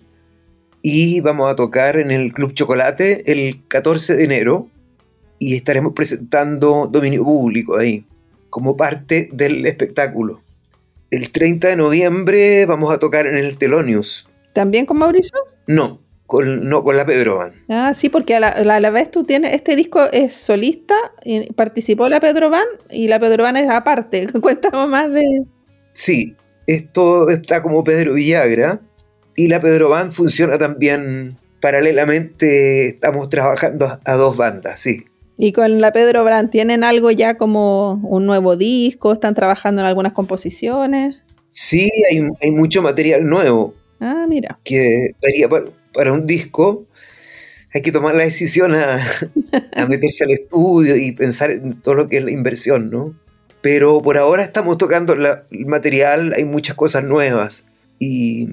y 0.82 1.22
vamos 1.22 1.52
a 1.52 1.56
tocar 1.56 1.98
en 1.98 2.12
el 2.12 2.32
Club 2.34 2.54
Chocolate 2.54 3.32
el 3.32 3.68
14 3.68 4.16
de 4.16 4.24
enero 4.24 4.70
y 5.40 5.56
estaremos 5.56 5.94
presentando 5.94 6.88
dominio 6.88 7.24
público 7.24 7.78
ahí, 7.78 8.06
como 8.50 8.78
parte 8.78 9.30
del 9.32 9.66
espectáculo. 9.66 10.42
El 11.12 11.32
30 11.32 11.70
de 11.70 11.76
noviembre 11.76 12.66
vamos 12.66 12.92
a 12.92 13.00
tocar 13.00 13.26
en 13.26 13.38
el 13.38 13.58
Telonius. 13.58 14.30
¿También 14.54 14.86
con 14.86 14.98
Mauricio? 14.98 15.40
No, 15.66 16.00
con, 16.28 16.70
no 16.70 16.84
con 16.84 16.98
la 16.98 17.06
Pedro 17.06 17.38
Van. 17.38 17.54
Ah, 17.70 17.94
sí, 17.96 18.10
porque 18.10 18.36
a 18.36 18.40
la, 18.40 18.90
vez 18.92 19.10
tú 19.10 19.24
tienes, 19.24 19.54
este 19.54 19.76
disco 19.76 20.02
es 20.12 20.36
solista, 20.36 20.96
y 21.24 21.52
participó 21.54 22.08
la 22.10 22.20
Pedro 22.20 22.50
Van 22.50 22.68
y 22.92 23.08
la 23.08 23.20
Pedro 23.20 23.44
Van 23.44 23.58
es 23.58 23.70
aparte. 23.70 24.28
Cuéntame 24.42 24.88
más 24.88 25.12
de... 25.12 25.46
Sí, 25.94 26.36
esto 26.68 27.30
está 27.30 27.62
como 27.62 27.84
Pedro 27.84 28.14
Villagra 28.14 28.82
y 29.36 29.48
la 29.48 29.60
Pedro 29.60 29.90
Band 29.90 30.12
funciona 30.12 30.58
también 30.58 31.38
paralelamente, 31.62 32.88
estamos 32.88 33.30
trabajando 33.30 34.00
a 34.04 34.14
dos 34.14 34.38
bandas, 34.38 34.80
sí. 34.80 35.06
Y 35.38 35.54
con 35.54 35.80
la 35.80 35.94
Pedro 35.94 36.26
Brand, 36.26 36.50
¿tienen 36.50 36.84
algo 36.84 37.12
ya 37.12 37.38
como 37.38 37.94
un 38.04 38.26
nuevo 38.26 38.58
disco? 38.58 39.14
¿Están 39.14 39.36
trabajando 39.36 39.80
en 39.80 39.88
algunas 39.88 40.12
composiciones? 40.12 41.16
Sí, 41.46 41.90
hay, 42.12 42.52
mucho 42.52 42.82
material 42.82 43.24
nuevo. 43.24 43.74
Ah, 44.02 44.26
mira. 44.28 44.60
Que 44.66 45.12
daría 45.22 45.48
para, 45.48 46.12
un 46.12 46.28
disco. 46.28 46.86
Hay 47.74 47.82
que 47.82 47.94
tomar 47.94 48.16
la 48.16 48.26
decisión 48.26 48.76
a, 48.76 49.00
a 49.76 49.86
meterse 49.86 50.26
al 50.26 50.32
estudio 50.32 50.98
y 50.98 51.14
pensar 51.14 51.52
en 51.52 51.82
todo 51.82 51.96
lo 51.96 52.10
que 52.10 52.18
es 52.18 52.24
la 52.26 52.32
inversión, 52.32 52.90
¿no? 52.90 53.16
Pero 53.62 54.02
por 54.02 54.18
ahora 54.18 54.44
estamos 54.44 54.78
tocando 54.78 55.14
el 55.14 55.66
material, 55.66 56.34
hay 56.36 56.46
muchas 56.46 56.76
cosas 56.76 57.04
nuevas 57.04 57.66
y 58.00 58.48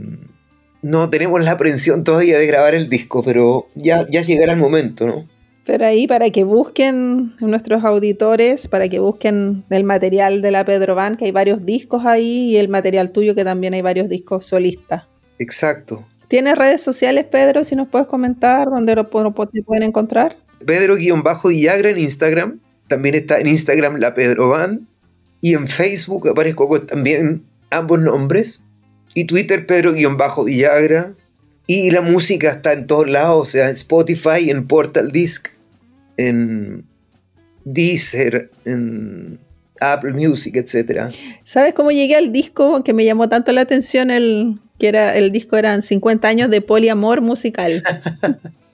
no 0.82 1.10
tenemos 1.10 1.42
la 1.42 1.52
aprensión 1.52 2.04
todavía 2.04 2.38
de 2.38 2.46
grabar 2.46 2.74
el 2.74 2.88
disco, 2.88 3.22
pero 3.22 3.68
ya, 3.74 4.06
ya 4.10 4.22
llegará 4.22 4.52
el 4.52 4.58
momento, 4.58 5.06
¿no? 5.06 5.28
Pero 5.64 5.84
ahí 5.84 6.06
para 6.06 6.30
que 6.30 6.44
busquen 6.44 7.32
nuestros 7.40 7.84
auditores, 7.84 8.68
para 8.68 8.88
que 8.88 9.00
busquen 9.00 9.64
el 9.68 9.82
material 9.82 10.40
de 10.40 10.52
la 10.52 10.64
Pedro 10.64 10.94
Van, 10.94 11.16
que 11.16 11.24
hay 11.24 11.32
varios 11.32 11.66
discos 11.66 12.06
ahí, 12.06 12.52
y 12.52 12.56
el 12.56 12.68
material 12.68 13.10
tuyo, 13.10 13.34
que 13.34 13.42
también 13.42 13.74
hay 13.74 13.82
varios 13.82 14.08
discos 14.08 14.46
solistas. 14.46 15.04
Exacto. 15.40 16.06
¿Tienes 16.28 16.56
redes 16.56 16.82
sociales, 16.82 17.24
Pedro? 17.24 17.64
Si 17.64 17.74
nos 17.74 17.88
puedes 17.88 18.06
comentar 18.06 18.68
dónde 18.70 18.94
lo, 18.94 19.10
pueden 19.10 19.82
encontrar. 19.82 20.36
Pedro-Villagra 20.64 21.90
en 21.90 21.98
Instagram. 21.98 22.60
También 22.86 23.16
está 23.16 23.40
en 23.40 23.48
Instagram 23.48 23.96
la 23.96 24.14
Pedro 24.14 24.50
Van. 24.50 24.86
Y 25.46 25.54
en 25.54 25.68
Facebook 25.68 26.28
aparezco 26.28 26.68
con 26.68 26.88
también 26.88 27.44
ambos 27.70 28.00
nombres. 28.00 28.64
Y 29.14 29.26
Twitter, 29.26 29.64
Pedro-Villagra. 29.64 31.14
Y 31.68 31.92
la 31.92 32.00
música 32.00 32.50
está 32.50 32.72
en 32.72 32.88
todos 32.88 33.08
lados, 33.08 33.42
o 33.42 33.46
sea, 33.46 33.68
en 33.68 33.74
Spotify, 33.74 34.50
en 34.50 34.66
Portal 34.66 35.12
Disc, 35.12 35.46
en 36.16 36.84
Deezer, 37.62 38.50
en 38.64 39.38
Apple 39.80 40.14
Music, 40.14 40.56
etc. 40.56 41.14
¿Sabes 41.44 41.74
cómo 41.74 41.92
llegué 41.92 42.16
al 42.16 42.32
disco 42.32 42.82
que 42.82 42.92
me 42.92 43.04
llamó 43.04 43.28
tanto 43.28 43.52
la 43.52 43.60
atención? 43.60 44.10
El, 44.10 44.58
que 44.80 44.88
era, 44.88 45.14
el 45.16 45.30
disco 45.30 45.56
eran 45.56 45.80
50 45.80 46.26
años 46.26 46.50
de 46.50 46.60
poliamor 46.60 47.20
musical. 47.20 47.84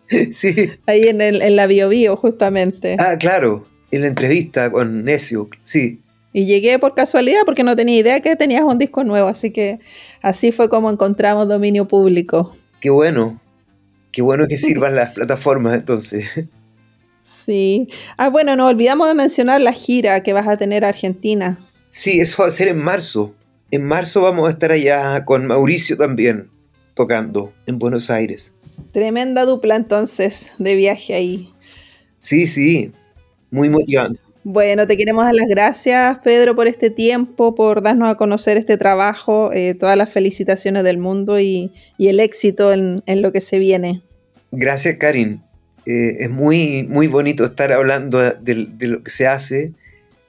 sí. 0.31 0.71
Ahí 0.87 1.03
en, 1.03 1.21
el, 1.21 1.43
en 1.43 1.55
la 1.55 1.67
Bio, 1.67 1.91
Bio 1.91 2.17
justamente. 2.17 2.97
Ah, 2.99 3.19
claro, 3.19 3.69
en 3.91 4.01
la 4.01 4.07
entrevista 4.07 4.73
con 4.73 5.05
Necio, 5.05 5.51
sí. 5.63 5.99
Y 6.33 6.47
llegué 6.47 6.79
por 6.79 6.95
casualidad 6.95 7.41
porque 7.45 7.63
no 7.63 7.77
tenía 7.77 7.99
idea 7.99 8.21
que 8.21 8.37
tenías 8.37 8.63
un 8.63 8.79
disco 8.79 9.05
nuevo, 9.05 9.29
así 9.29 9.51
que 9.51 9.81
así 10.23 10.51
fue 10.51 10.69
como 10.69 10.91
encontramos 10.91 11.47
dominio 11.49 11.87
público. 11.87 12.55
Qué 12.81 12.91
bueno, 12.91 13.41
qué 14.13 14.23
bueno 14.23 14.47
que 14.49 14.57
sirvan 14.57 14.97
las 14.97 15.15
plataformas 15.15 15.75
entonces. 15.75 16.27
Sí. 17.21 17.89
Ah, 18.17 18.31
bueno, 18.31 18.57
no 18.57 18.67
olvidamos 18.67 19.07
de 19.09 19.15
mencionar 19.15 19.61
la 19.61 19.73
gira 19.73 20.23
que 20.23 20.33
vas 20.33 20.49
a 20.49 20.57
tener 20.57 20.85
a 20.85 20.89
Argentina. 20.89 21.59
Sí, 21.89 22.21
eso 22.21 22.43
va 22.43 22.49
a 22.49 22.51
ser 22.51 22.69
en 22.69 22.79
marzo. 22.79 23.35
En 23.71 23.85
marzo 23.85 24.23
vamos 24.23 24.49
a 24.49 24.51
estar 24.51 24.73
allá 24.73 25.25
con 25.25 25.47
Mauricio 25.47 25.97
también, 25.97 26.51
tocando 26.95 27.53
en 27.67 27.79
Buenos 27.79 28.11
Aires. 28.11 28.55
Tremenda 28.91 29.45
dupla 29.45 29.77
entonces 29.77 30.53
de 30.59 30.75
viaje 30.75 31.15
ahí. 31.15 31.49
Sí, 32.19 32.47
sí, 32.47 32.93
muy 33.51 33.69
motivante. 33.69 34.21
Bueno, 34.45 34.89
te 34.89 34.97
queremos 34.97 35.25
dar 35.25 35.35
las 35.35 35.47
gracias, 35.47 36.19
Pedro, 36.19 36.57
por 36.57 36.67
este 36.67 36.91
tiempo, 36.91 37.55
por 37.55 37.81
darnos 37.81 38.11
a 38.11 38.17
conocer 38.17 38.57
este 38.57 38.77
trabajo, 38.77 39.53
eh, 39.53 39.75
todas 39.75 39.97
las 39.97 40.13
felicitaciones 40.13 40.83
del 40.83 40.99
mundo 40.99 41.39
y, 41.39 41.73
el 41.99 42.19
éxito 42.19 42.73
en, 42.73 43.03
lo 43.07 43.31
que 43.31 43.41
se 43.41 43.61
viene. 43.61 44.03
Gracias, 44.51 44.97
Karin. 44.97 45.43
Eh, 45.87 46.25
es 46.25 46.31
muy, 46.31 46.85
muy 46.89 47.07
bonito 47.07 47.45
estar 47.45 47.73
hablando 47.73 48.19
de, 48.19 48.69
lo 48.81 49.05
que 49.05 49.11
se 49.13 49.29
hace, 49.29 49.73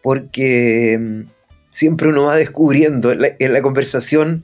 porque 0.03 0.95
mm, 0.99 1.21
siempre 1.69 2.09
uno 2.09 2.25
va 2.25 2.35
descubriendo 2.35 3.11
en 3.11 3.53
la, 3.53 3.61
conversación 3.63 4.43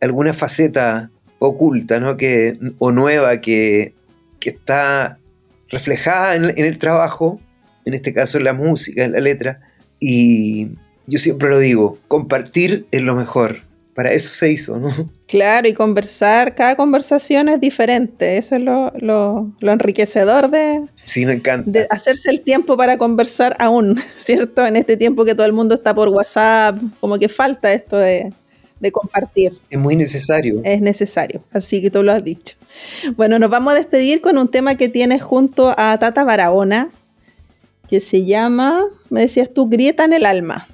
alguna 0.00 0.32
faceta 0.32 1.10
oculta 1.38 2.00
¿no? 2.00 2.16
que, 2.16 2.58
o 2.78 2.92
nueva 2.92 3.42
que, 3.42 3.94
está 4.40 5.18
reflejada 5.68 6.34
en 6.34 6.58
el 6.58 6.78
trabajo 6.78 7.40
en 7.84 7.94
este 7.94 8.12
caso 8.12 8.38
en 8.38 8.44
la 8.44 8.52
música, 8.52 9.04
en 9.04 9.12
la 9.12 9.20
letra. 9.20 9.60
Y 10.00 10.70
yo 11.06 11.18
siempre 11.18 11.48
lo 11.48 11.58
digo, 11.58 11.98
compartir 12.08 12.86
es 12.90 13.02
lo 13.02 13.14
mejor. 13.14 13.62
Para 13.94 14.12
eso 14.12 14.30
se 14.30 14.50
hizo, 14.50 14.78
¿no? 14.78 14.90
Claro, 15.26 15.68
y 15.68 15.74
conversar, 15.74 16.54
cada 16.54 16.76
conversación 16.76 17.50
es 17.50 17.60
diferente. 17.60 18.38
Eso 18.38 18.56
es 18.56 18.62
lo, 18.62 18.90
lo, 18.96 19.52
enriquecedor 19.60 20.50
de, 20.50 20.82
sí, 21.04 21.26
me 21.26 21.34
encanta. 21.34 21.70
de 21.70 21.86
hacerse 21.90 22.30
el 22.30 22.40
tiempo 22.40 22.76
para 22.76 22.96
conversar 22.96 23.54
aún, 23.58 24.00
¿cierto? 24.18 24.64
En 24.64 24.76
este 24.76 24.96
tiempo 24.96 25.26
que 25.26 25.34
todo 25.34 25.44
el 25.44 25.52
mundo 25.52 25.74
está 25.74 25.94
por 25.94 26.08
WhatsApp, 26.08 26.78
como 27.00 27.18
que 27.18 27.28
falta 27.28 27.70
esto 27.72 27.98
de, 27.98 28.32
de 28.80 28.92
compartir. 28.92 29.58
Es 29.68 29.78
muy 29.78 29.94
necesario. 29.94 30.60
Es 30.64 30.80
necesario, 30.80 31.44
así 31.52 31.82
que 31.82 31.90
tú 31.90 32.02
lo 32.02 32.12
has 32.12 32.24
dicho. 32.24 32.56
Bueno, 33.16 33.38
nos 33.38 33.50
vamos 33.50 33.74
a 33.74 33.76
despedir 33.76 34.20
con 34.20 34.38
un 34.38 34.50
tema 34.50 34.76
que 34.76 34.88
tienes 34.88 35.22
junto 35.22 35.74
a 35.78 35.98
Tata 35.98 36.24
Barahona, 36.24 36.90
que 37.92 38.00
se 38.00 38.24
llama, 38.24 38.86
me 39.10 39.20
decías 39.20 39.52
tú, 39.52 39.68
Grieta 39.68 40.06
en 40.06 40.14
el 40.14 40.24
alma. 40.24 40.66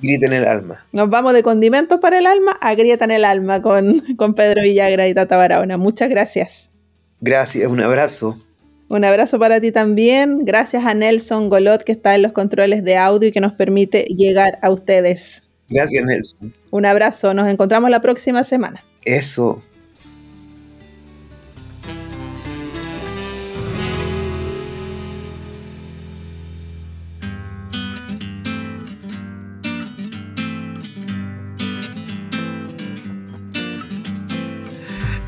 Grieta 0.00 0.24
en 0.24 0.32
el 0.32 0.46
alma. 0.46 0.86
Nos 0.90 1.10
vamos 1.10 1.34
de 1.34 1.42
condimentos 1.42 2.00
para 2.00 2.18
el 2.18 2.24
alma 2.24 2.52
a 2.62 2.74
Grieta 2.74 3.04
en 3.04 3.10
el 3.10 3.26
alma 3.26 3.60
con, 3.60 4.00
con 4.16 4.32
Pedro 4.32 4.62
Villagra 4.62 5.06
y 5.06 5.12
Tata 5.12 5.36
Barahona. 5.36 5.76
Muchas 5.76 6.08
gracias. 6.08 6.70
Gracias, 7.20 7.68
un 7.68 7.82
abrazo. 7.82 8.38
Un 8.88 9.04
abrazo 9.04 9.38
para 9.38 9.60
ti 9.60 9.70
también. 9.70 10.46
Gracias 10.46 10.86
a 10.86 10.94
Nelson 10.94 11.50
Golot 11.50 11.84
que 11.84 11.92
está 11.92 12.14
en 12.14 12.22
los 12.22 12.32
controles 12.32 12.82
de 12.84 12.96
audio 12.96 13.28
y 13.28 13.32
que 13.32 13.42
nos 13.42 13.52
permite 13.52 14.04
llegar 14.04 14.58
a 14.62 14.70
ustedes. 14.70 15.42
Gracias, 15.68 16.02
Nelson. 16.06 16.54
Un 16.70 16.86
abrazo. 16.86 17.34
Nos 17.34 17.50
encontramos 17.50 17.90
la 17.90 18.00
próxima 18.00 18.44
semana. 18.44 18.82
Eso. 19.04 19.62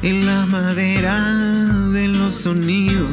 En 0.04 0.26
la 0.26 0.44
madera 0.44 1.18
de 1.92 2.08
los 2.08 2.34
sonidos, 2.34 3.10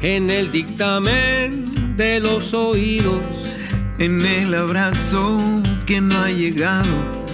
en 0.00 0.28
el 0.28 0.50
dictamen 0.50 1.94
de 1.96 2.18
los 2.18 2.52
oídos, 2.52 3.56
en 3.98 4.26
el 4.26 4.52
abrazo 4.52 5.62
que 5.86 6.00
no 6.00 6.18
ha 6.18 6.30
llegado, 6.30 7.24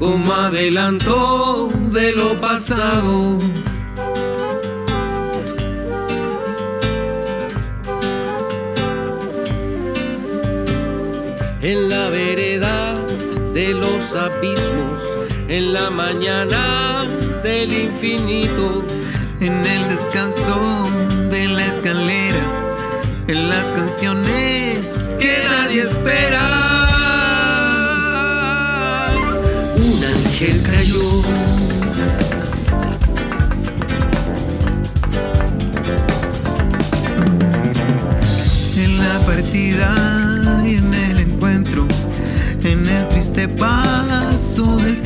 como 0.00 0.32
adelanto 0.32 1.70
de 1.92 2.12
lo 2.16 2.40
pasado. 2.40 3.38
En 11.62 11.88
la 11.88 12.08
vereda 12.08 12.94
de 12.94 13.20
de 13.52 13.74
los 13.74 14.14
abismos, 14.14 15.02
en 15.50 15.72
la 15.72 15.90
mañana 15.90 17.08
del 17.42 17.72
infinito, 17.72 18.84
en 19.40 19.66
el 19.66 19.88
descanso 19.88 20.88
de 21.28 21.48
la 21.48 21.66
escalera, 21.66 22.44
en 23.26 23.48
las 23.48 23.66
canciones 23.72 25.10
que 25.18 25.42
nadie 25.44 25.82
espera. 25.82 26.69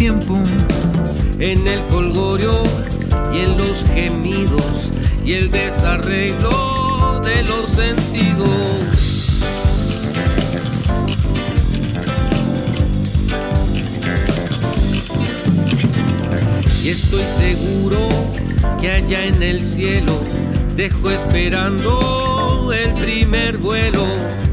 Tiempo, 0.05 0.39
en 1.39 1.67
el 1.67 1.83
colgorio 1.87 2.63
y 3.33 3.39
en 3.39 3.57
los 3.57 3.85
gemidos 3.85 4.91
y 5.25 5.33
el 5.33 5.51
desarreglo 5.51 7.23
de 7.25 7.43
los 7.45 7.67
sentidos. 7.67 8.51
Y 16.85 16.89
estoy 16.91 17.25
seguro 17.25 18.07
que 18.83 18.91
allá 18.91 19.25
en 19.25 19.43
el 19.43 19.65
cielo 19.65 20.13
dejo 20.77 21.13
esperando 21.13 22.75
el 22.75 22.91
primer 22.91 23.57
vuelo. 23.57 24.05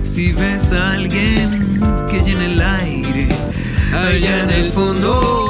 Si 0.02 0.32
ves 0.32 0.72
a 0.72 0.93
alguien 0.93 1.62
que 2.10 2.22
llena 2.22 2.45
el 2.45 2.62
aire, 2.62 3.28
allá 3.93 4.43
en 4.43 4.49
el 4.52 4.72
fondo 4.72 5.41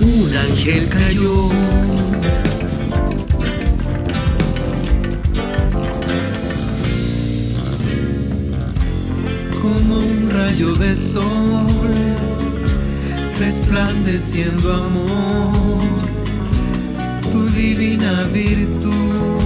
un 0.00 0.36
ángel 0.36 0.88
cayó. 0.88 1.48
Como 9.60 9.98
un 9.98 10.30
rayo 10.30 10.74
de 10.74 10.96
sol, 10.96 11.66
resplandeciendo 13.38 14.72
amor, 14.72 15.82
tu 17.30 17.46
divina 17.50 18.24
virtud 18.32 19.38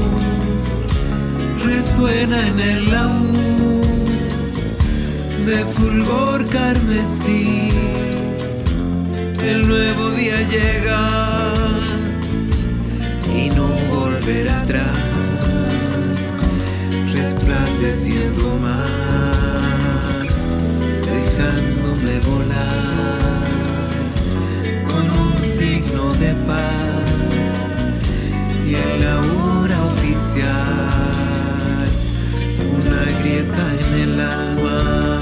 resuena 1.63 2.49
en 2.49 2.61
el 2.61 2.91
laúd 2.91 3.76
de 5.47 5.65
fulgor 5.65 6.45
carmesí. 6.47 7.69
El 9.41 9.69
nuevo 9.69 10.11
día 10.11 10.41
llega 10.43 11.53
y 13.33 13.49
no 13.51 13.69
volverá 13.95 14.63
atrás, 14.63 14.99
resplandeciendo 17.13 18.59
más, 18.61 20.27
dejándome 21.15 22.19
volar 22.27 23.21
con 24.85 25.05
un 25.27 25.45
signo 25.45 26.13
de 26.15 26.35
paz 26.51 27.69
y 28.67 28.75
en 28.75 29.01
la 29.01 29.15
hora 29.21 29.85
oficial 29.85 31.07
una 32.59 33.03
grieta 33.21 33.65
en 33.81 33.95
el 34.03 34.21
alma. 34.21 35.16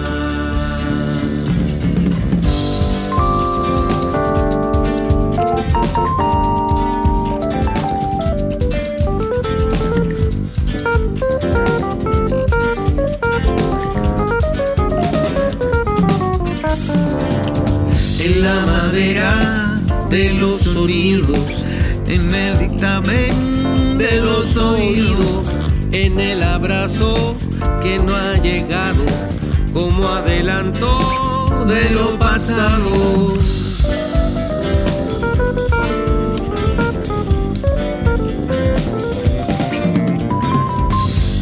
Pasado. 32.46 33.34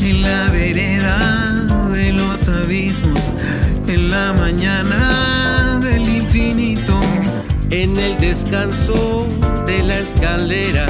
En 0.00 0.22
la 0.22 0.50
vereda 0.52 1.66
de 1.92 2.12
los 2.12 2.48
abismos, 2.48 3.30
en 3.88 4.10
la 4.10 4.32
mañana 4.34 5.80
del 5.82 6.08
infinito, 6.08 7.00
en 7.70 7.98
el 7.98 8.16
descanso 8.18 9.26
de 9.66 9.82
la 9.82 9.98
escalera, 9.98 10.86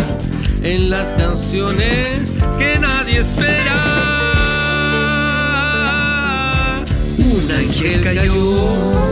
en 0.62 0.90
las 0.90 1.14
canciones 1.14 2.36
que 2.58 2.78
nadie 2.78 3.20
espera. 3.20 3.78
Un 7.18 7.50
ángel 7.50 8.02
cayó. 8.02 9.11